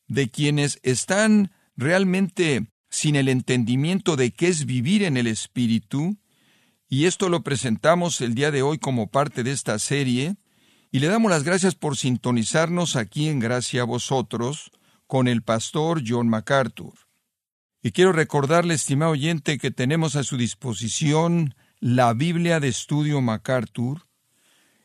de 0.09 0.31
quienes 0.31 0.81
están 0.83 1.53
realmente 1.77 2.67
sin 2.89 3.17
el 3.17 3.29
entendimiento 3.29 4.17
de 4.17 4.33
qué 4.33 4.49
es 4.49 4.67
vivir 4.67 5.03
en 5.03 5.17
el 5.17 5.27
Espíritu, 5.27 6.17
y 6.89 7.05
esto 7.05 7.29
lo 7.29 7.43
presentamos 7.43 8.21
el 8.21 8.35
día 8.35 8.51
de 8.51 8.63
hoy 8.63 8.79
como 8.79 9.11
parte 9.11 9.43
de 9.43 9.53
esta 9.53 9.79
serie, 9.79 10.37
y 10.91 11.01
le 11.01 11.09
damos 11.09 11.31
las 11.31 11.45
gracias 11.45 11.75
por 11.75 11.97
sintonizarnos 11.97 12.97
aquí 12.97 13.29
en 13.29 13.41
Gracia 13.41 13.83
a 13.83 13.85
vosotros 13.85 14.71
con 15.07 15.29
el 15.29 15.43
pastor 15.43 16.03
John 16.07 16.29
MacArthur. 16.29 16.95
Y 17.83 17.93
quiero 17.93 18.13
recordarle, 18.13 18.75
estimado 18.75 19.13
oyente, 19.13 19.59
que 19.59 19.71
tenemos 19.71 20.17
a 20.17 20.25
su 20.25 20.37
disposición 20.37 21.55
la 21.81 22.13
Biblia 22.15 22.59
de 22.59 22.69
Estudio 22.69 23.21
MacArthur, 23.21 24.09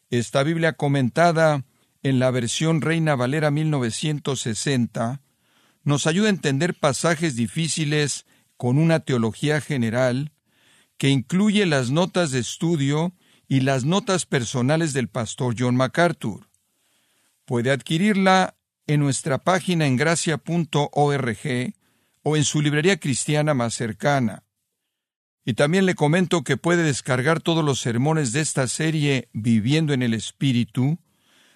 esta 0.10 0.44
Biblia 0.44 0.74
comentada 0.74 1.66
en 2.04 2.20
la 2.20 2.30
versión 2.30 2.82
Reina 2.82 3.16
Valera 3.16 3.50
1960, 3.50 5.22
nos 5.84 6.08
ayuda 6.08 6.28
a 6.28 6.32
entender 6.32 6.74
pasajes 6.74 7.36
difíciles 7.36 8.26
con 8.58 8.78
una 8.78 9.02
teología 9.02 9.62
general 9.62 10.32
que 10.98 11.10
incluye 11.10 11.66
las 11.66 11.92
notas 11.92 12.32
de 12.32 12.40
estudio 12.40 13.14
y 13.48 13.62
las 13.62 13.84
notas 13.84 14.26
personales 14.26 14.94
del 14.94 15.10
pastor 15.10 15.56
John 15.58 15.76
MacArthur. 15.76 16.50
Puede 17.46 17.72
adquirirla 17.72 18.56
en 18.88 19.02
nuestra 19.02 19.38
página 19.38 19.86
en 19.86 19.98
gracia.org 19.98 21.74
o 22.24 22.38
en 22.38 22.44
su 22.46 22.62
librería 22.62 22.98
cristiana 23.00 23.54
más 23.54 23.74
cercana. 23.74 24.44
Y 25.46 25.56
también 25.56 25.86
le 25.86 25.96
comento 25.96 26.44
que 26.44 26.56
puede 26.56 26.84
descargar 26.84 27.42
todos 27.42 27.66
los 27.66 27.82
sermones 27.82 28.32
de 28.32 28.40
esta 28.40 28.68
serie 28.68 29.28
Viviendo 29.34 29.94
en 29.94 30.02
el 30.02 30.14
Espíritu, 30.14 31.00